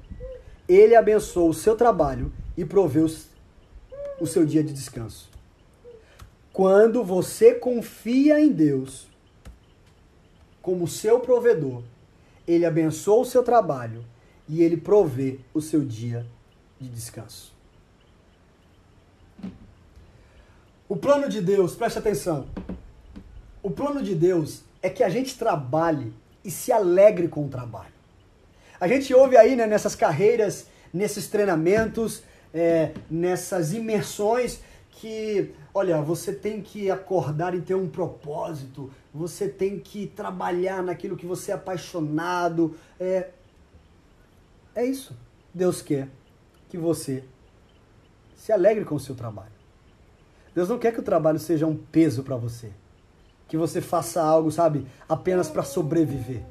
[0.68, 3.06] ele abençoa o seu trabalho e provê
[4.20, 5.30] o seu dia de descanso.
[6.52, 9.08] Quando você confia em Deus
[10.62, 11.82] como seu provedor,
[12.54, 14.04] ele abençoa o seu trabalho
[14.48, 16.26] e ele provê o seu dia
[16.82, 17.54] de descanso.
[20.88, 22.48] O plano de Deus, preste atenção.
[23.62, 26.12] O plano de Deus é que a gente trabalhe
[26.44, 27.94] e se alegre com o trabalho.
[28.80, 34.62] A gente ouve aí né, nessas carreiras, nesses treinamentos, é, nessas imersões,
[35.00, 41.16] que, olha, você tem que acordar e ter um propósito, você tem que trabalhar naquilo
[41.16, 42.76] que você é apaixonado.
[43.00, 43.30] É,
[44.76, 45.16] é isso.
[45.54, 46.10] Deus quer
[46.68, 47.24] que você
[48.36, 49.52] se alegre com o seu trabalho.
[50.54, 52.70] Deus não quer que o trabalho seja um peso para você.
[53.48, 56.44] Que você faça algo, sabe, apenas para sobreviver.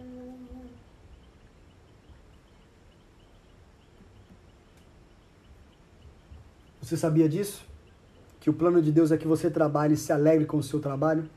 [6.81, 7.68] Você sabia disso?
[8.49, 10.81] Que o plano de Deus é que você trabalhe e se alegre com o seu
[10.81, 11.29] trabalho?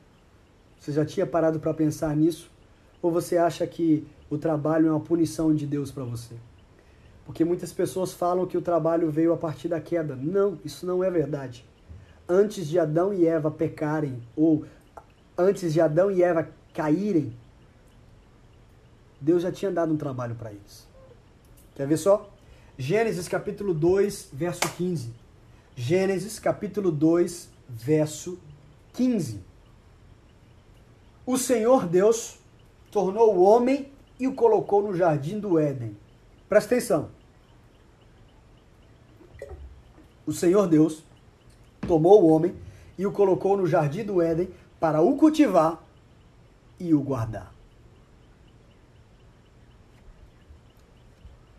[0.79, 2.49] Você já tinha parado para pensar nisso?
[3.01, 6.35] Ou você acha que o trabalho é uma punição de Deus para você?
[7.25, 10.15] Porque muitas pessoas falam que o trabalho veio a partir da queda.
[10.15, 11.65] Não, isso não é verdade.
[12.29, 14.63] Antes de Adão e Eva pecarem, ou
[15.37, 17.35] antes de Adão e Eva caírem,
[19.19, 20.87] Deus já tinha dado um trabalho para eles.
[21.75, 22.29] Quer ver só?
[22.77, 25.20] Gênesis capítulo 2, verso 15.
[25.83, 28.37] Gênesis capítulo 2, verso
[28.93, 29.43] 15.
[31.25, 32.37] O Senhor Deus
[32.91, 35.97] tornou o homem e o colocou no jardim do Éden.
[36.47, 37.09] Presta atenção.
[40.23, 41.03] O Senhor Deus
[41.87, 42.55] tomou o homem
[42.95, 45.83] e o colocou no jardim do Éden para o cultivar
[46.79, 47.51] e o guardar.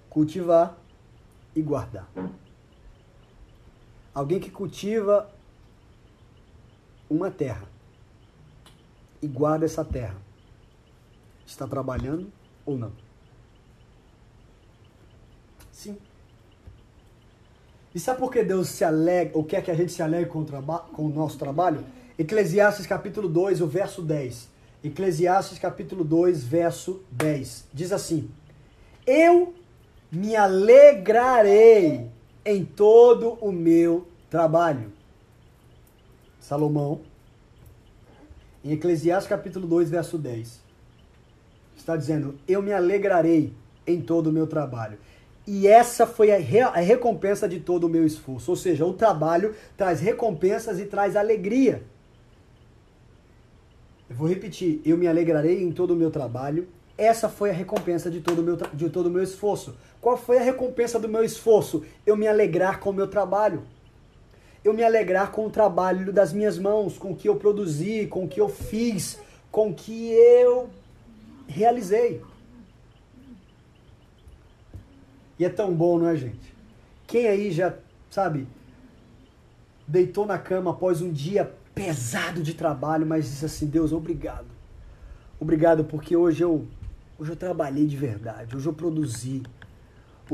[0.09, 0.79] Cultivar
[1.57, 2.09] e guardar.
[4.15, 5.31] Alguém que cultiva
[7.09, 7.67] uma terra
[9.23, 10.17] e guarda essa terra.
[11.47, 12.31] Está trabalhando
[12.67, 12.93] ou não?
[15.71, 15.97] Sim.
[17.95, 20.41] E sabe por que Deus se alegra, ou quer que a gente se alegre com
[20.41, 20.47] o,
[20.95, 21.85] com o nosso trabalho?
[22.19, 24.49] Eclesiastes capítulo 2, o verso 10.
[24.85, 27.69] Eclesiastes capítulo 2, verso 10.
[27.73, 28.31] Diz assim:
[29.07, 29.55] Eu
[30.11, 32.11] me alegrarei
[32.45, 34.93] em todo o meu trabalho.
[36.41, 37.01] Salomão,
[38.65, 40.61] em Eclesiastes capítulo 2, verso 10,
[41.77, 43.53] está dizendo: Eu me alegrarei
[43.87, 44.99] em todo o meu trabalho.
[45.47, 48.51] E essa foi a, re a recompensa de todo o meu esforço.
[48.51, 51.83] Ou seja, o trabalho traz recompensas e traz alegria.
[54.09, 56.69] Eu vou repetir: Eu me alegrarei em todo o meu trabalho.
[56.97, 59.75] Essa foi a recompensa de todo o meu, de todo o meu esforço.
[60.03, 61.85] Qual foi a recompensa do meu esforço?
[62.05, 63.63] Eu me alegrar com o meu trabalho.
[64.65, 68.25] Eu me alegrar com o trabalho das minhas mãos, com o que eu produzi, com
[68.25, 70.69] o que eu fiz, com o que eu
[71.47, 72.21] realizei.
[75.39, 76.53] E é tão bom, não é, gente?
[77.07, 77.73] Quem aí já,
[78.11, 78.49] sabe,
[79.87, 84.47] deitou na cama após um dia pesado de trabalho, mas disse assim: Deus, obrigado.
[85.39, 86.67] Obrigado porque hoje eu,
[87.19, 89.43] hoje eu trabalhei de verdade, hoje eu produzi,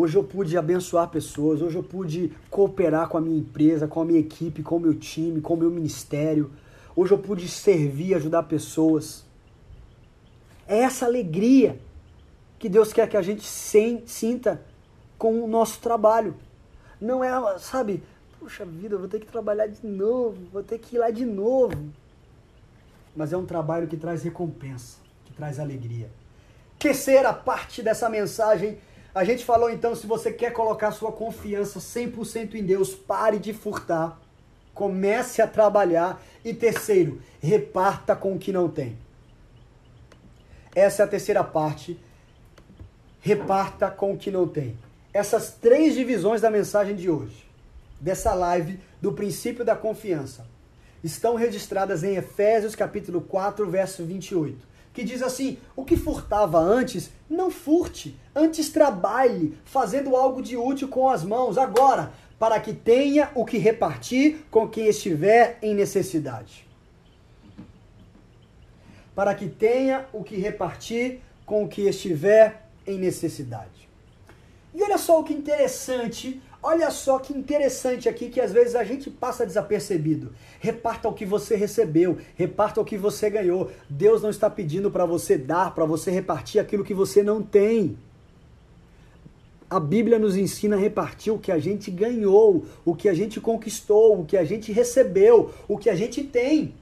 [0.00, 4.04] Hoje eu pude abençoar pessoas, hoje eu pude cooperar com a minha empresa, com a
[4.04, 6.52] minha equipe, com o meu time, com o meu ministério.
[6.94, 9.24] Hoje eu pude servir, ajudar pessoas.
[10.68, 11.80] É essa alegria
[12.60, 14.62] que Deus quer que a gente sinta
[15.18, 16.36] com o nosso trabalho.
[17.00, 18.00] Não é, sabe,
[18.38, 21.24] puxa vida, eu vou ter que trabalhar de novo, vou ter que ir lá de
[21.24, 21.92] novo.
[23.16, 26.08] Mas é um trabalho que traz recompensa, que traz alegria.
[26.78, 28.78] Terceira parte dessa mensagem
[29.14, 33.52] a gente falou então, se você quer colocar sua confiança 100% em Deus, pare de
[33.52, 34.20] furtar,
[34.74, 38.96] comece a trabalhar e terceiro, reparta com o que não tem.
[40.74, 41.98] Essa é a terceira parte.
[43.20, 44.78] Reparta com o que não tem.
[45.12, 47.44] Essas três divisões da mensagem de hoje,
[48.00, 50.46] dessa live do princípio da confiança,
[51.02, 54.67] estão registradas em Efésios capítulo 4, verso 28
[54.98, 60.88] que diz assim: o que furtava antes, não furte, antes trabalhe, fazendo algo de útil
[60.88, 66.66] com as mãos, agora, para que tenha o que repartir com quem estiver em necessidade.
[69.14, 73.88] Para que tenha o que repartir com o que estiver em necessidade.
[74.74, 78.84] E olha só o que interessante, olha só que interessante aqui que às vezes a
[78.84, 80.32] gente passa desapercebido.
[80.60, 83.70] Reparta o que você recebeu, reparta o que você ganhou.
[83.88, 87.96] Deus não está pedindo para você dar, para você repartir aquilo que você não tem.
[89.70, 93.38] A Bíblia nos ensina a repartir o que a gente ganhou, o que a gente
[93.38, 96.74] conquistou, o que a gente recebeu, o que a gente tem.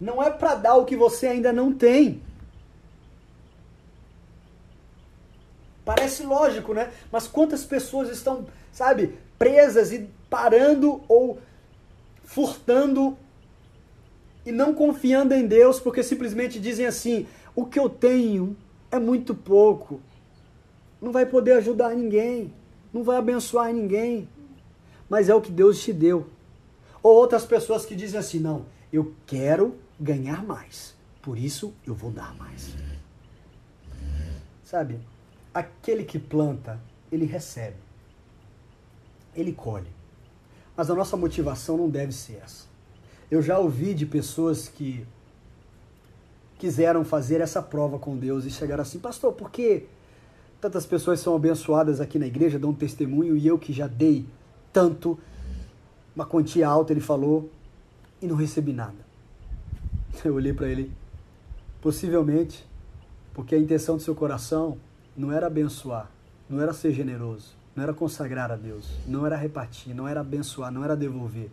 [0.00, 2.22] Não é para dar o que você ainda não tem.
[5.88, 6.92] Parece lógico, né?
[7.10, 11.38] Mas quantas pessoas estão, sabe, presas e parando ou
[12.22, 13.16] furtando
[14.44, 18.54] e não confiando em Deus porque simplesmente dizem assim: o que eu tenho
[18.90, 19.98] é muito pouco,
[21.00, 22.52] não vai poder ajudar ninguém,
[22.92, 24.28] não vai abençoar ninguém,
[25.08, 26.26] mas é o que Deus te deu.
[27.02, 32.10] Ou outras pessoas que dizem assim: não, eu quero ganhar mais, por isso eu vou
[32.10, 32.74] dar mais.
[34.62, 35.00] Sabe,
[35.52, 36.80] aquele que planta,
[37.10, 37.76] ele recebe,
[39.34, 39.88] ele colhe.
[40.76, 42.66] Mas a nossa motivação não deve ser essa.
[43.30, 45.06] Eu já ouvi de pessoas que
[46.58, 49.86] quiseram fazer essa prova com Deus e chegaram assim, pastor, por que
[50.60, 54.26] tantas pessoas são abençoadas aqui na igreja, dão um testemunho, e eu que já dei
[54.72, 55.18] tanto,
[56.14, 57.48] uma quantia alta, ele falou,
[58.20, 59.06] e não recebi nada.
[60.24, 60.92] Eu olhei para ele,
[61.80, 62.66] possivelmente,
[63.32, 64.76] porque a intenção do seu coração
[65.18, 66.08] não era abençoar,
[66.48, 70.70] não era ser generoso, não era consagrar a Deus, não era repartir, não era abençoar,
[70.70, 71.50] não era devolver.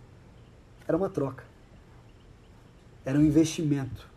[0.88, 1.44] Era uma troca.
[3.04, 4.08] Era um investimento,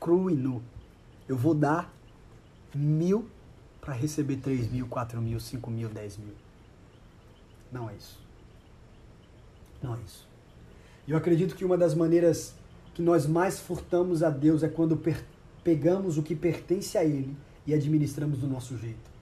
[0.00, 0.60] cru e nu.
[1.28, 1.94] Eu vou dar
[2.74, 3.28] mil
[3.80, 6.34] para receber 3 mil, 4 mil, 5 mil, 10 mil.
[7.70, 8.20] Não é isso.
[9.80, 10.28] Não é isso.
[11.06, 12.56] E eu acredito que uma das maneiras
[12.94, 15.00] que nós mais furtamos a Deus é quando
[15.62, 19.16] pegamos o que pertence a Ele e administramos do nosso jeito.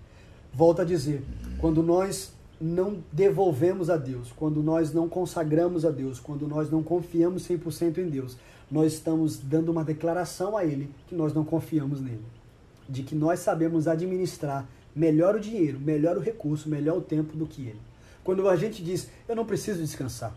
[0.52, 1.22] Volto a dizer,
[1.58, 6.82] quando nós não devolvemos a Deus, quando nós não consagramos a Deus, quando nós não
[6.82, 8.36] confiamos 100% em Deus,
[8.70, 12.22] nós estamos dando uma declaração a Ele que nós não confiamos nele
[12.88, 17.46] de que nós sabemos administrar melhor o dinheiro, melhor o recurso, melhor o tempo do
[17.46, 17.80] que ele.
[18.22, 20.34] Quando a gente diz, eu não preciso descansar,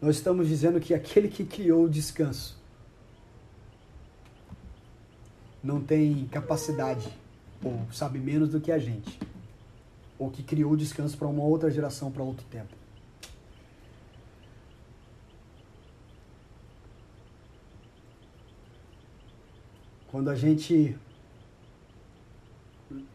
[0.00, 2.58] nós estamos dizendo que aquele que criou o descanso
[5.62, 7.08] não tem capacidade
[7.62, 9.18] ou sabe menos do que a gente,
[10.18, 12.74] ou que criou o descanso para uma outra geração, para outro tempo.
[20.08, 20.96] Quando a gente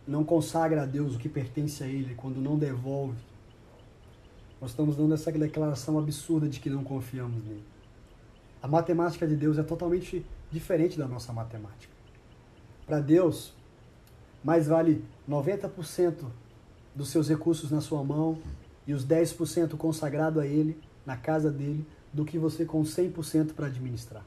[0.06, 3.17] não consagra a Deus o que pertence a Ele, quando não devolve,
[4.60, 7.63] nós estamos dando essa declaração absurda de que não confiamos nele.
[8.62, 11.93] A matemática de Deus é totalmente diferente da nossa matemática.
[12.86, 13.54] Para Deus,
[14.43, 16.25] mais vale 90%
[16.95, 18.38] dos seus recursos na sua mão
[18.88, 23.67] e os 10% consagrado a Ele, na casa dele, do que você com 100% para
[23.67, 24.23] administrar.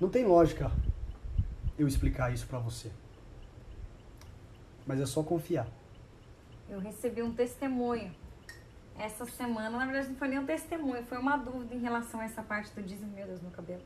[0.00, 0.72] Não tem lógica
[1.78, 2.90] eu explicar isso para você
[4.90, 5.68] mas é só confiar.
[6.68, 8.12] Eu recebi um testemunho
[8.98, 12.24] essa semana, na verdade não foi nem um testemunho, foi uma dúvida em relação a
[12.24, 13.80] essa parte do dízimo, meu Deus, no cabelo.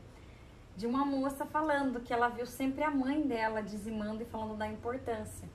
[0.75, 4.67] De uma moça falando que ela viu sempre a mãe dela dizimando e falando da
[4.67, 5.47] importância.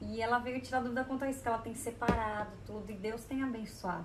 [0.00, 3.24] E ela veio tirar dúvida quanto a isso, que ela tem separado tudo e Deus
[3.24, 4.04] tem abençoado.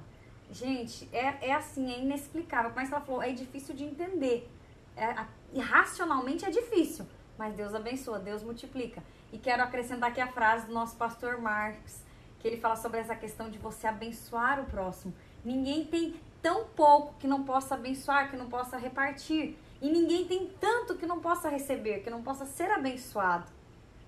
[0.52, 2.72] Gente, é, é assim, é inexplicável.
[2.76, 4.50] Mas ela falou, é difícil de entender.
[4.96, 5.14] É,
[5.60, 7.06] racionalmente é difícil,
[7.38, 9.04] mas Deus abençoa, Deus multiplica.
[9.32, 12.04] E quero acrescentar aqui a frase do nosso pastor Marx,
[12.40, 15.14] que ele fala sobre essa questão de você abençoar o próximo.
[15.44, 19.58] Ninguém tem tão pouco que não possa abençoar, que não possa repartir.
[19.82, 23.46] E ninguém tem tanto que não possa receber, que não possa ser abençoado.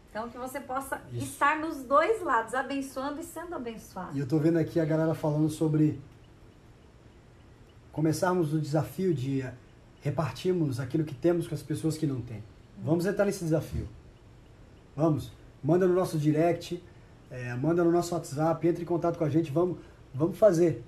[0.09, 1.25] Então, que você possa Isso.
[1.25, 4.15] estar nos dois lados, abençoando e sendo abençoado.
[4.15, 5.99] E eu estou vendo aqui a galera falando sobre
[7.91, 9.45] começarmos o desafio de
[10.01, 12.43] repartirmos aquilo que temos com as pessoas que não têm.
[12.83, 13.87] Vamos entrar nesse desafio.
[14.95, 15.31] Vamos,
[15.63, 16.83] manda no nosso direct,
[17.29, 19.77] é, manda no nosso WhatsApp, entre em contato com a gente, vamos,
[20.13, 20.83] vamos fazer.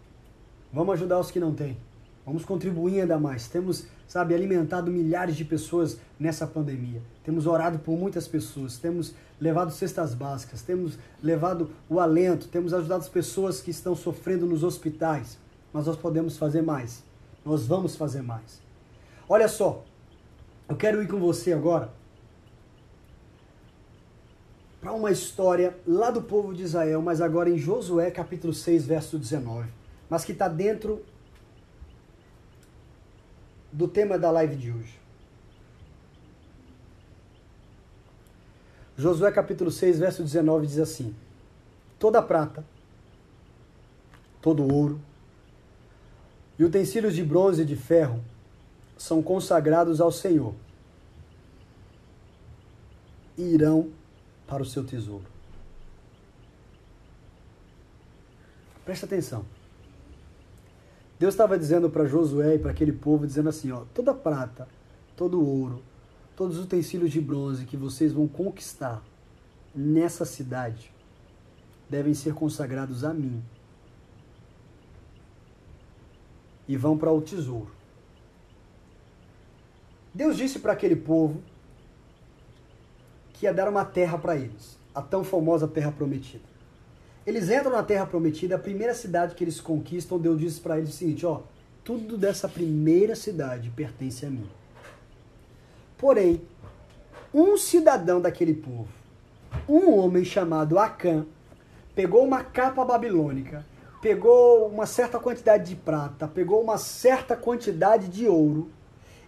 [0.73, 1.77] Vamos ajudar os que não têm.
[2.25, 3.47] Vamos contribuir ainda mais.
[3.47, 7.01] Temos, sabe, alimentado milhares de pessoas nessa pandemia.
[7.23, 8.77] Temos orado por muitas pessoas.
[8.77, 10.61] Temos levado cestas básicas.
[10.61, 12.47] Temos levado o alento.
[12.47, 15.39] Temos ajudado as pessoas que estão sofrendo nos hospitais.
[15.73, 17.03] Mas nós podemos fazer mais.
[17.43, 18.61] Nós vamos fazer mais.
[19.27, 19.83] Olha só.
[20.69, 21.89] Eu quero ir com você agora
[24.81, 29.19] para uma história lá do povo de Israel, mas agora em Josué capítulo 6, verso
[29.19, 29.69] 19,
[30.09, 31.03] mas que está dentro
[33.71, 34.99] do tema da live de hoje.
[38.97, 41.15] Josué capítulo 6, verso 19 diz assim:
[41.97, 42.63] Toda prata,
[44.41, 44.99] todo ouro
[46.59, 48.23] e utensílios de bronze e de ferro
[48.97, 50.53] são consagrados ao Senhor
[53.37, 53.89] e irão
[54.45, 55.25] para o seu tesouro.
[58.85, 59.45] Presta atenção.
[61.21, 64.67] Deus estava dizendo para Josué e para aquele povo, dizendo assim, ó, toda prata,
[65.15, 65.83] todo ouro,
[66.35, 69.03] todos os utensílios de bronze que vocês vão conquistar
[69.75, 70.91] nessa cidade
[71.87, 73.39] devem ser consagrados a mim.
[76.67, 77.69] E vão para o tesouro.
[80.11, 81.39] Deus disse para aquele povo
[83.33, 86.50] que ia dar uma terra para eles, a tão famosa terra prometida.
[87.25, 90.89] Eles entram na terra prometida, a primeira cidade que eles conquistam, Deus disse para eles
[90.89, 91.41] o seguinte, ó,
[91.83, 94.49] tudo dessa primeira cidade pertence a mim.
[95.97, 96.41] Porém,
[97.33, 98.89] um cidadão daquele povo,
[99.69, 101.25] um homem chamado Acã,
[101.93, 103.63] pegou uma capa babilônica,
[104.01, 108.71] pegou uma certa quantidade de prata, pegou uma certa quantidade de ouro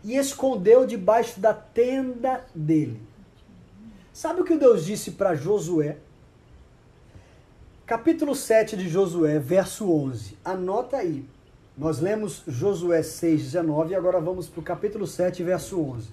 [0.04, 3.00] e escondeu debaixo da tenda dele.
[4.12, 5.98] Sabe o que Deus disse para Josué?
[7.86, 10.38] Capítulo 7 de Josué, verso 11.
[10.46, 11.26] Anota aí.
[11.78, 16.08] Nós lemos Josué 6, 19 e agora vamos para o capítulo 7, verso 11.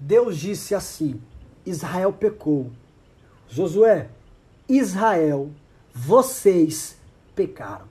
[0.00, 1.20] Deus disse assim:
[1.66, 2.70] Israel pecou.
[3.46, 4.08] Josué,
[4.66, 5.50] Israel,
[5.94, 6.96] vocês
[7.36, 7.86] pecaram.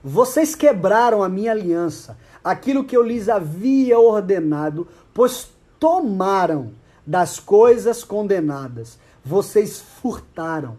[0.00, 5.50] Vocês quebraram a minha aliança, aquilo que eu lhes havia ordenado, pois
[5.80, 6.70] tomaram
[7.04, 8.96] das coisas condenadas.
[9.24, 10.78] Vocês furtaram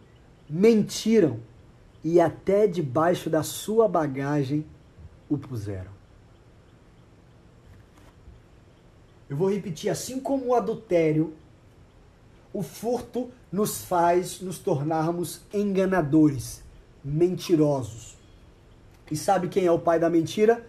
[0.53, 1.39] mentiram
[2.03, 4.63] e até debaixo da sua bagagem
[5.27, 5.91] o puseram.
[9.27, 11.33] Eu vou repetir, assim como o adultério,
[12.53, 16.61] o furto nos faz nos tornarmos enganadores,
[17.03, 18.15] mentirosos.
[19.09, 20.67] E sabe quem é o pai da mentira?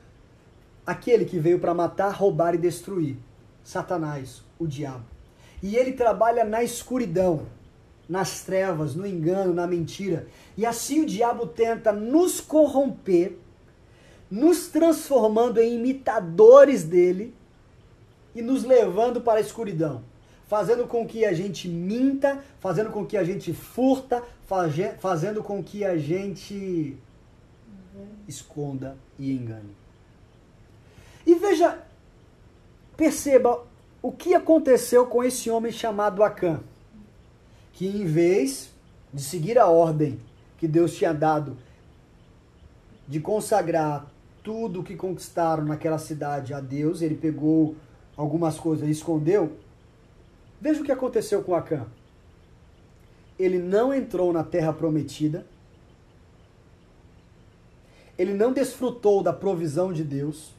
[0.87, 3.19] Aquele que veio para matar, roubar e destruir.
[3.63, 5.05] Satanás, o diabo.
[5.63, 7.47] E ele trabalha na escuridão
[8.09, 10.27] nas trevas, no engano, na mentira.
[10.57, 13.37] E assim o diabo tenta nos corromper,
[14.31, 17.35] nos transformando em imitadores dele
[18.35, 20.03] e nos levando para a escuridão,
[20.47, 24.23] fazendo com que a gente minta, fazendo com que a gente furta,
[24.99, 26.99] fazendo com que a gente
[28.27, 29.75] esconda e engane.
[31.27, 31.79] E veja,
[32.97, 33.65] perceba
[34.03, 36.61] o que aconteceu com esse homem chamado Acã
[37.75, 38.71] que em vez
[39.13, 40.19] de seguir a ordem
[40.59, 41.57] que Deus tinha dado
[43.07, 44.07] de consagrar
[44.43, 47.75] tudo o que conquistaram naquela cidade a Deus, ele pegou
[48.17, 49.53] algumas coisas e escondeu.
[50.61, 51.87] Veja o que aconteceu com Acã.
[53.39, 55.45] Ele não entrou na terra prometida.
[58.17, 60.55] Ele não desfrutou da provisão de Deus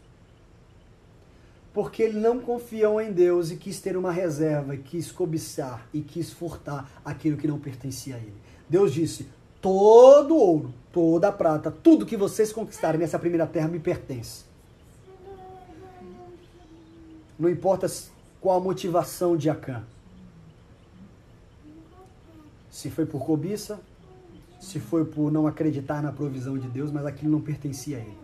[1.76, 6.90] porque não confiou em Deus e quis ter uma reserva, quis cobiçar e quis furtar
[7.04, 8.38] aquilo que não pertencia a ele.
[8.70, 9.28] Deus disse:
[9.62, 14.46] todo ouro, toda prata, tudo que vocês conquistarem nessa primeira terra me pertence.
[17.38, 17.88] Não importa
[18.40, 19.84] qual a motivação de Acã.
[22.72, 23.82] Se foi por cobiça,
[24.62, 28.18] se foi por não acreditar na provisão de Deus, mas aquilo não pertencia a ele.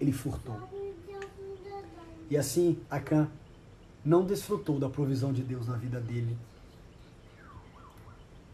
[0.00, 0.56] Ele furtou.
[2.30, 3.28] E assim Acã
[4.04, 6.36] não desfrutou da provisão de Deus na vida dele.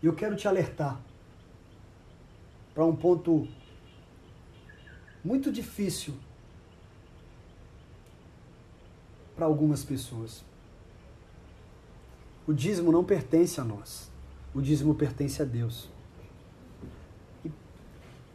[0.02, 1.00] Eu quero te alertar
[2.72, 3.46] para um ponto
[5.22, 6.14] muito difícil
[9.36, 10.44] para algumas pessoas.
[12.46, 14.10] O dízimo não pertence a nós.
[14.54, 15.88] O dízimo pertence a Deus.
[17.44, 17.52] E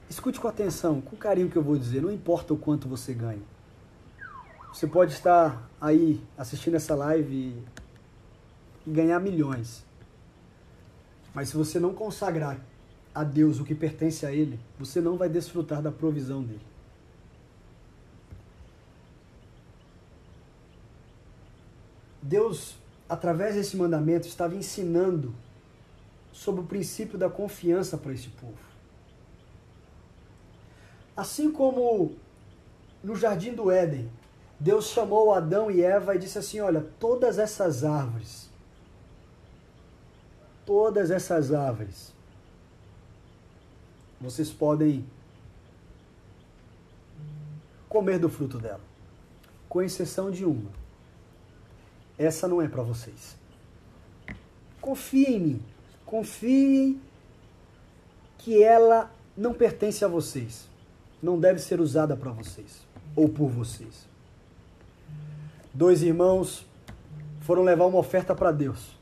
[0.09, 3.54] escute com atenção, com carinho que eu vou dizer, não importa o quanto você ganha.
[4.75, 7.63] Você pode estar aí assistindo essa live
[8.85, 9.85] e ganhar milhões.
[11.33, 12.59] Mas se você não consagrar
[13.13, 16.59] a Deus o que pertence a Ele, você não vai desfrutar da provisão dele.
[22.21, 22.75] Deus,
[23.07, 25.33] através desse mandamento, estava ensinando
[26.33, 28.59] sobre o princípio da confiança para esse povo.
[31.15, 32.17] Assim como
[33.01, 34.11] no jardim do Éden,
[34.59, 38.49] Deus chamou Adão e Eva e disse assim: Olha, todas essas árvores,
[40.65, 42.13] todas essas árvores,
[44.19, 45.05] vocês podem
[47.89, 48.81] comer do fruto dela,
[49.67, 50.71] com exceção de uma.
[52.17, 53.35] Essa não é para vocês.
[54.79, 55.61] Confie em mim.
[56.05, 57.01] confiem
[58.37, 60.69] que ela não pertence a vocês.
[61.21, 62.85] Não deve ser usada para vocês
[63.15, 64.14] ou por vocês.
[65.75, 66.65] Dois irmãos
[67.41, 68.97] foram levar uma oferta para Deus.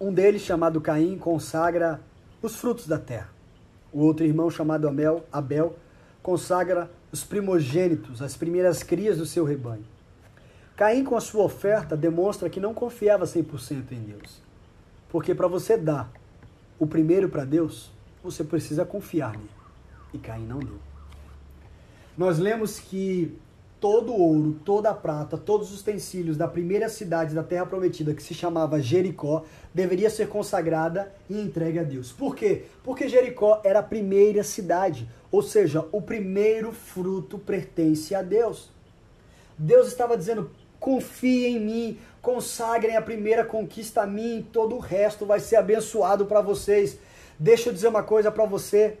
[0.00, 2.00] Um deles, chamado Caim, consagra
[2.40, 3.28] os frutos da terra.
[3.92, 5.76] O outro irmão, chamado Abel, Abel
[6.22, 9.84] consagra os primogênitos, as primeiras crias do seu rebanho.
[10.74, 14.40] Caim, com a sua oferta, demonstra que não confiava 100% em Deus.
[15.10, 16.10] Porque para você dar
[16.78, 17.92] o primeiro para Deus,
[18.24, 19.50] você precisa confiar nele.
[20.14, 20.78] E Caim não deu.
[22.16, 23.38] Nós lemos que
[23.82, 28.14] todo o ouro, toda a prata, todos os utensílios da primeira cidade da Terra Prometida,
[28.14, 32.12] que se chamava Jericó, deveria ser consagrada e entregue a Deus.
[32.12, 32.62] Por quê?
[32.84, 38.70] Porque Jericó era a primeira cidade, ou seja, o primeiro fruto pertence a Deus.
[39.58, 45.26] Deus estava dizendo: confiem em mim, consagrem a primeira conquista a mim, todo o resto
[45.26, 46.98] vai ser abençoado para vocês.
[47.36, 48.96] Deixa eu dizer uma coisa para você.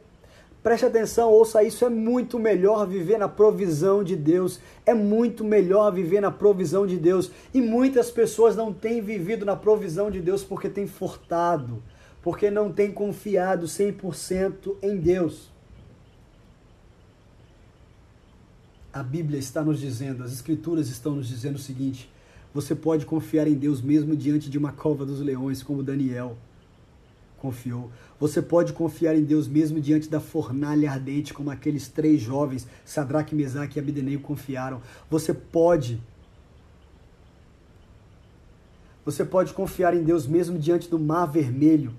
[0.62, 1.84] Preste atenção, ouça isso.
[1.84, 4.60] É muito melhor viver na provisão de Deus.
[4.86, 7.32] É muito melhor viver na provisão de Deus.
[7.52, 11.82] E muitas pessoas não têm vivido na provisão de Deus porque têm furtado,
[12.22, 15.50] porque não têm confiado 100% em Deus.
[18.92, 22.08] A Bíblia está nos dizendo, as Escrituras estão nos dizendo o seguinte:
[22.54, 26.36] você pode confiar em Deus mesmo diante de uma cova dos leões, como Daniel
[27.42, 27.90] confiou.
[28.20, 33.34] Você pode confiar em Deus mesmo diante da fornalha ardente, como aqueles três jovens, Sadraque,
[33.34, 34.80] Mesaque e Abdenego, confiaram.
[35.10, 36.00] Você pode.
[39.04, 41.92] Você pode confiar em Deus mesmo diante do mar vermelho,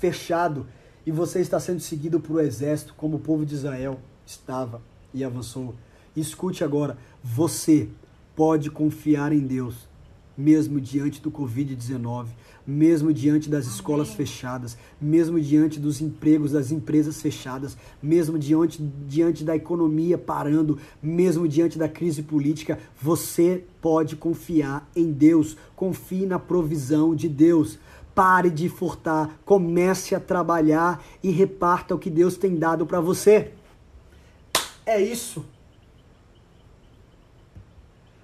[0.00, 0.66] fechado,
[1.04, 4.80] e você está sendo seguido por um exército, como o povo de Israel estava
[5.12, 5.74] e avançou.
[6.16, 7.90] Escute agora, você
[8.34, 9.86] pode confiar em Deus
[10.36, 12.26] mesmo diante do Covid-19,
[12.66, 19.44] mesmo diante das escolas fechadas, mesmo diante dos empregos das empresas fechadas, mesmo diante, diante
[19.44, 26.38] da economia parando, mesmo diante da crise política, você pode confiar em Deus, confie na
[26.38, 27.78] provisão de Deus.
[28.14, 33.52] Pare de furtar, comece a trabalhar e reparta o que Deus tem dado para você.
[34.86, 35.44] É isso.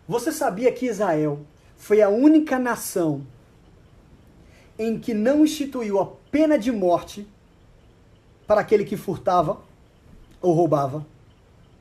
[0.08, 1.40] Você sabia que Israel
[1.82, 3.26] foi a única nação
[4.78, 7.26] em que não instituiu a pena de morte
[8.46, 9.58] para aquele que furtava
[10.40, 11.04] ou roubava.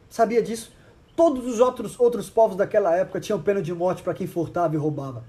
[0.10, 0.74] Sabia disso?
[1.16, 4.78] Todos os outros, outros povos daquela época tinham pena de morte para quem furtava e
[4.80, 5.24] roubava.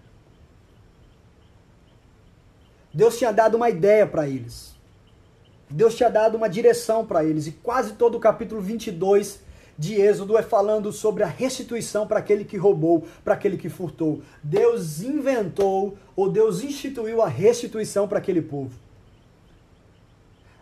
[2.95, 4.75] Deus tinha dado uma ideia para eles.
[5.68, 7.47] Deus tinha dado uma direção para eles.
[7.47, 9.39] E quase todo o capítulo 22
[9.83, 14.22] de Êxodo é falando sobre a restituição para aquele que roubou, para aquele que furtou.
[14.41, 18.70] Deus inventou ou Deus instituiu a restituição para aquele povo.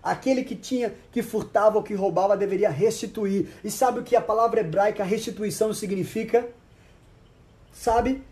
[0.02, 3.48] Aquele que tinha, que furtava ou que roubava deveria restituir.
[3.62, 6.48] E sabe o que a palavra hebraica restituição significa?
[7.70, 8.22] Sabe?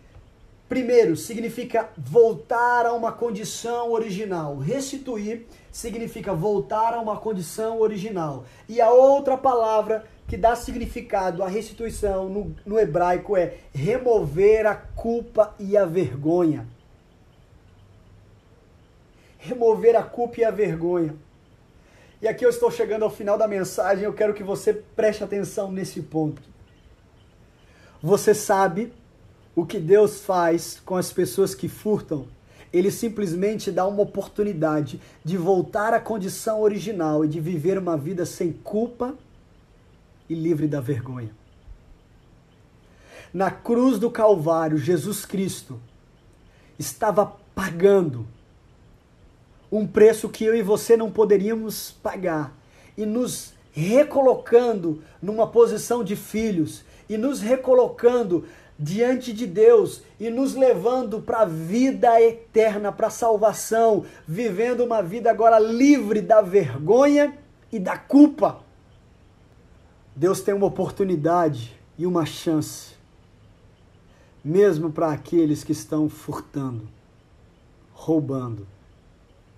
[0.71, 4.57] Primeiro, significa voltar a uma condição original.
[4.57, 8.47] Restituir significa voltar a uma condição original.
[8.67, 14.75] E a outra palavra que dá significado à restituição no, no hebraico é remover a
[14.75, 16.69] culpa e a vergonha.
[19.39, 21.17] Remover a culpa e a vergonha.
[22.21, 25.73] E aqui eu estou chegando ao final da mensagem, eu quero que você preste atenção
[25.73, 26.43] nesse ponto.
[28.03, 28.93] Você sabe
[29.57, 32.27] o que Deus faz com as pessoas que furtam?
[32.71, 38.27] Ele simplesmente dá uma oportunidade de voltar à condição original e de viver uma vida
[38.27, 39.17] sem culpa
[40.29, 41.31] e livre da vergonha.
[43.33, 45.81] Na cruz do Calvário, Jesus Cristo
[46.79, 48.27] estava pagando
[49.71, 52.57] um preço que eu e você não poderíamos pagar
[52.97, 58.47] e nos recolocando numa posição de filhos e nos recolocando
[58.79, 65.03] diante de Deus e nos levando para a vida eterna, para a salvação, vivendo uma
[65.03, 67.37] vida agora livre da vergonha
[67.73, 68.61] e da culpa.
[70.19, 72.97] Deus tem uma oportunidade e uma chance,
[74.45, 76.89] mesmo para aqueles que estão furtando,
[77.93, 78.67] roubando,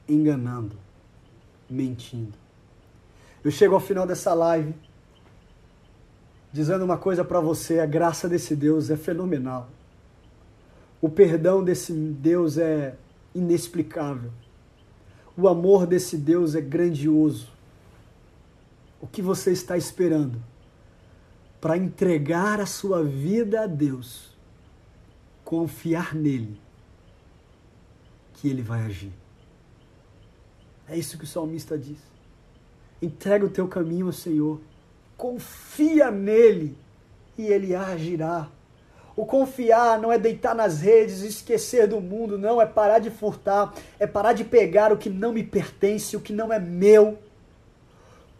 [0.06, 0.76] enganando,
[1.68, 2.34] mentindo.
[3.42, 4.74] Eu chego ao final dessa live
[6.52, 9.66] dizendo uma coisa para você: a graça desse Deus é fenomenal.
[11.00, 12.96] O perdão desse Deus é
[13.34, 14.30] inexplicável.
[15.34, 17.49] O amor desse Deus é grandioso.
[19.00, 20.42] O que você está esperando
[21.60, 24.36] para entregar a sua vida a Deus?
[25.44, 26.60] Confiar nele,
[28.34, 29.12] que ele vai agir.
[30.88, 31.98] É isso que o salmista diz.
[33.00, 34.60] Entrega o teu caminho ao Senhor.
[35.16, 36.76] Confia nele
[37.38, 38.48] e ele agirá.
[39.16, 43.74] O confiar não é deitar nas redes esquecer do mundo, não, é parar de furtar,
[43.98, 47.18] é parar de pegar o que não me pertence, o que não é meu.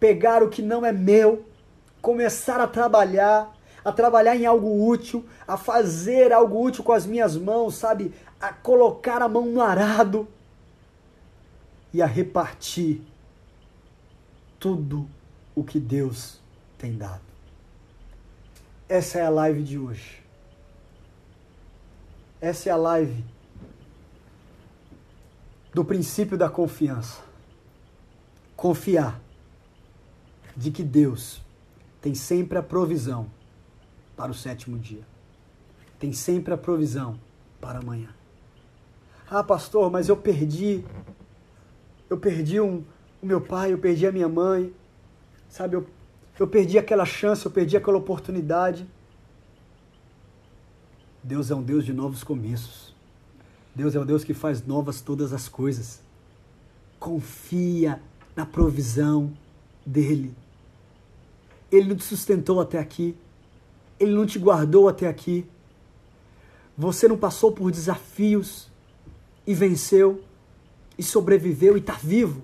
[0.00, 1.44] Pegar o que não é meu,
[2.00, 7.36] começar a trabalhar, a trabalhar em algo útil, a fazer algo útil com as minhas
[7.36, 8.12] mãos, sabe?
[8.40, 10.26] A colocar a mão no arado
[11.92, 13.02] e a repartir
[14.58, 15.08] tudo
[15.54, 16.40] o que Deus
[16.78, 17.22] tem dado.
[18.88, 20.22] Essa é a live de hoje.
[22.40, 23.22] Essa é a live
[25.72, 27.20] do princípio da confiança.
[28.56, 29.20] Confiar
[30.60, 31.40] de que Deus
[32.02, 33.30] tem sempre a provisão
[34.14, 35.06] para o sétimo dia.
[35.98, 37.18] Tem sempre a provisão
[37.58, 38.10] para amanhã.
[39.30, 40.84] Ah, pastor, mas eu perdi.
[42.10, 42.84] Eu perdi um,
[43.22, 44.70] o meu pai, eu perdi a minha mãe.
[45.48, 45.86] Sabe, eu,
[46.38, 48.86] eu perdi aquela chance, eu perdi aquela oportunidade.
[51.24, 52.94] Deus é um Deus de novos começos.
[53.74, 56.02] Deus é o Deus que faz novas todas as coisas.
[56.98, 57.98] Confia
[58.36, 59.32] na provisão
[59.86, 60.34] dele.
[61.70, 63.16] Ele não te sustentou até aqui.
[63.98, 65.46] Ele não te guardou até aqui.
[66.76, 68.70] Você não passou por desafios
[69.46, 70.22] e venceu
[70.96, 72.42] e sobreviveu e está vivo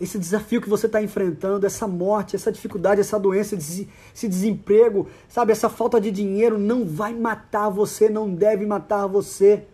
[0.00, 5.52] esse desafio que você está enfrentando, essa morte, essa dificuldade, essa doença, esse desemprego, sabe,
[5.52, 9.66] essa falta de dinheiro não vai matar você, não deve matar você.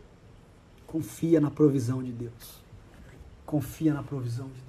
[0.84, 2.60] Confia na provisão de Deus.
[3.44, 4.65] Confia na provisão de Deus.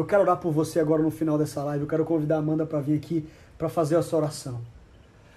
[0.00, 1.84] Eu quero orar por você agora no final dessa live.
[1.84, 3.28] Eu quero convidar a Amanda para vir aqui
[3.58, 4.58] para fazer essa oração.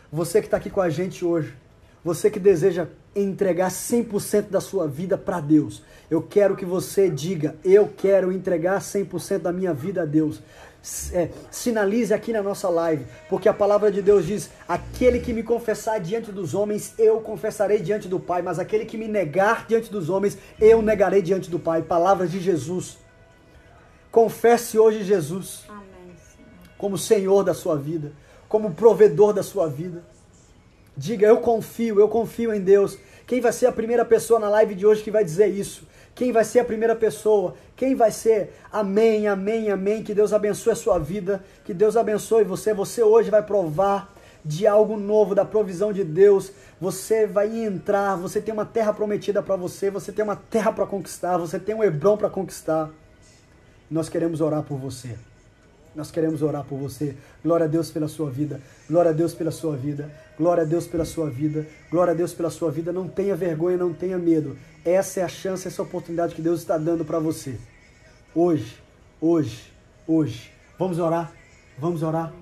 [0.09, 1.53] Você que está aqui com a gente hoje,
[2.01, 5.83] você que deseja entregar 100% da sua vida para Deus.
[6.09, 10.41] Eu quero que você diga: Eu quero entregar 100% da minha vida a Deus.
[11.11, 15.43] É, sinalize aqui na nossa live, porque a palavra de Deus diz: Aquele que me
[15.43, 19.91] confessar diante dos homens, eu confessarei diante do Pai, mas aquele que me negar diante
[19.91, 21.81] dos homens, eu negarei diante do Pai.
[21.81, 23.02] Palavras de Jesus.
[24.13, 26.15] Confesse hoje Jesus Amém,
[26.77, 28.11] como Senhor da sua vida,
[28.47, 30.03] como provedor da sua vida.
[30.95, 32.95] Diga, eu confio, eu confio em Deus.
[33.25, 35.87] Quem vai ser a primeira pessoa na live de hoje que vai dizer isso?
[36.13, 37.55] Quem vai ser a primeira pessoa?
[37.75, 38.53] Quem vai ser?
[38.71, 40.03] Amém, amém, amém.
[40.03, 41.43] Que Deus abençoe a sua vida.
[41.65, 42.71] Que Deus abençoe você.
[42.71, 44.13] Você hoje vai provar
[44.45, 46.51] de algo novo, da provisão de Deus.
[46.79, 48.15] Você vai entrar.
[48.17, 49.89] Você tem uma terra prometida para você.
[49.89, 51.39] Você tem uma terra para conquistar.
[51.39, 52.91] Você tem um Hebrão para conquistar.
[53.89, 55.15] Nós queremos orar por você.
[55.95, 57.15] Nós queremos orar por você.
[57.43, 58.59] Glória a Deus pela sua vida.
[58.89, 60.11] Glória a Deus pela sua vida.
[60.37, 61.67] Glória a Deus pela sua vida.
[61.91, 62.91] Glória a Deus pela sua vida.
[62.91, 64.57] Não tenha vergonha, não tenha medo.
[64.83, 67.57] Essa é a chance, essa é oportunidade que Deus está dando para você.
[68.33, 68.77] Hoje,
[69.21, 69.71] hoje,
[70.07, 70.51] hoje.
[70.79, 71.31] Vamos orar?
[71.77, 72.33] Vamos orar?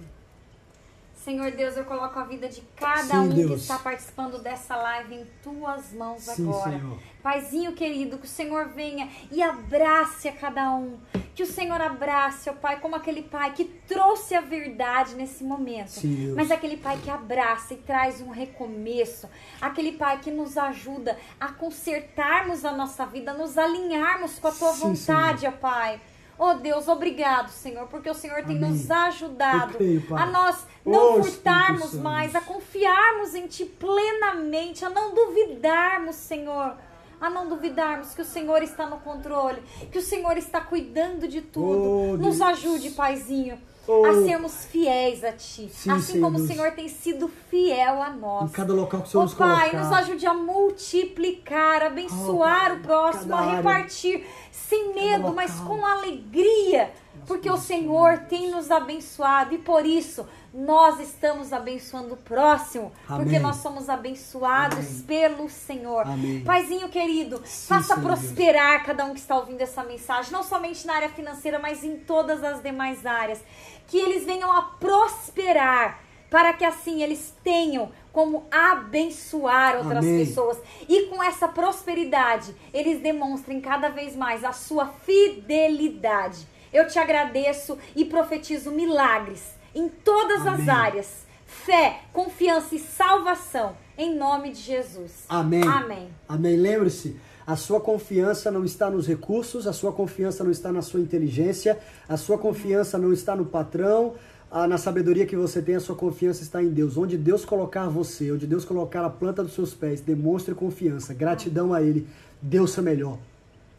[1.23, 3.49] Senhor Deus, eu coloco a vida de cada Sim, um Deus.
[3.51, 6.71] que está participando dessa live em tuas mãos Sim, agora.
[6.71, 6.97] Senhor.
[7.21, 10.97] Paizinho querido, que o Senhor venha e abrace a cada um.
[11.35, 15.89] Que o Senhor abrace, ó Pai, como aquele Pai que trouxe a verdade nesse momento.
[15.89, 19.29] Sim, mas aquele Pai que abraça e traz um recomeço.
[19.61, 24.71] Aquele Pai que nos ajuda a consertarmos a nossa vida, nos alinharmos com a tua
[24.71, 25.53] vontade, Senhor.
[25.53, 26.01] ó Pai.
[26.43, 28.71] Oh Deus, obrigado, Senhor, porque o Senhor tem Amém.
[28.71, 34.89] nos ajudado creio, a nós não oh, furtarmos mais, a confiarmos em Ti plenamente, a
[34.89, 36.75] não duvidarmos, Senhor
[37.19, 39.61] a não duvidarmos que o Senhor está no controle,
[39.91, 42.13] que o Senhor está cuidando de tudo.
[42.13, 43.59] Oh, Nos ajude, Paizinho.
[43.87, 44.05] Oh.
[44.05, 45.69] A sermos fiéis a Ti.
[45.73, 46.49] Sim, assim como Deus.
[46.49, 48.49] o Senhor tem sido fiel a nós.
[48.49, 49.89] Em cada local que o Senhor oh, nos Pai, colocar.
[49.89, 56.91] nos ajude a multiplicar, abençoar oh, o próximo, a repartir sem medo, mas com alegria.
[57.27, 63.23] Porque o Senhor tem nos abençoado e por isso nós estamos abençoando o próximo, Amém.
[63.23, 65.01] porque nós somos abençoados Amém.
[65.03, 66.01] pelo Senhor.
[66.01, 66.43] Amém.
[66.43, 68.85] Paizinho querido, Sim, faça Senhor prosperar Deus.
[68.85, 72.43] cada um que está ouvindo essa mensagem, não somente na área financeira, mas em todas
[72.43, 73.41] as demais áreas.
[73.87, 80.57] Que eles venham a prosperar, para que assim eles tenham como abençoar outras pessoas.
[80.87, 86.45] E com essa prosperidade, eles demonstrem cada vez mais a sua fidelidade.
[86.73, 90.61] Eu te agradeço e profetizo milagres em todas Amém.
[90.61, 91.31] as áreas.
[91.45, 93.75] Fé, confiança e salvação.
[93.97, 95.25] Em nome de Jesus.
[95.27, 95.63] Amém.
[95.63, 96.09] Amém.
[96.27, 96.55] Amém.
[96.55, 100.99] Lembre-se, a sua confiança não está nos recursos, a sua confiança não está na sua
[100.99, 104.15] inteligência, a sua confiança não está no patrão,
[104.51, 106.97] na sabedoria que você tem, a sua confiança está em Deus.
[106.97, 111.73] Onde Deus colocar você, onde Deus colocar a planta dos seus pés, demonstre confiança, gratidão
[111.73, 112.07] a Ele.
[112.41, 113.17] Deus é melhor.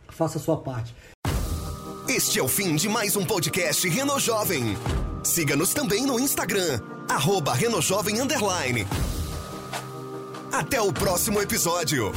[0.09, 0.95] Faça a sua parte.
[2.09, 4.77] Este é o fim de mais um podcast Reno Jovem.
[5.23, 8.17] Siga-nos também no Instagram, arroba Renojovem.
[10.51, 12.13] Até o próximo episódio.